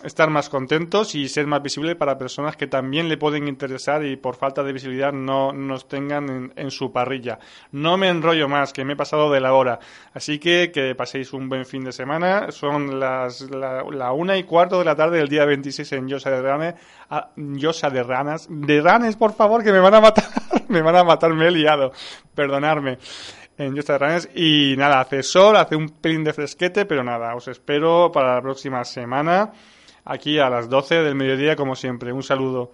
[0.04, 4.16] estar más contentos y ser más visible para personas que también le pueden interesar y
[4.16, 7.39] por falta de visibilidad no nos tengan en, su parrilla.
[7.72, 9.78] No me enrollo más, que me he pasado de la hora.
[10.12, 12.51] Así que que paséis un buen fin de semana.
[12.52, 16.43] Son las la, una y cuarto de la tarde del día 26 en Yosa de
[16.43, 16.74] Ranes.
[17.09, 18.47] Ah, Yosa de Ranas.
[18.51, 20.24] De Ranes, por favor, que me van a matar.
[20.68, 21.93] me van a matar, me he liado.
[22.35, 22.98] Perdonadme
[23.59, 23.90] en Just
[24.35, 28.43] Y nada, hace sol, hace un pelín de fresquete, pero nada, os espero para la
[28.43, 29.52] próxima semana,
[30.05, 32.12] aquí a las 12 del mediodía, como siempre.
[32.12, 32.70] Un saludo.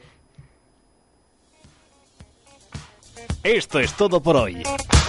[3.42, 4.62] Esto es todo por hoy.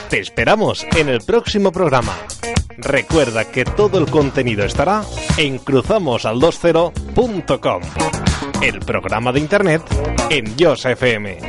[0.10, 2.18] Te esperamos en el próximo programa.
[2.78, 5.04] Recuerda que todo el contenido estará
[5.38, 7.82] en cruzamosal20.com,
[8.62, 9.82] el programa de internet
[10.30, 11.40] en Yosa FM.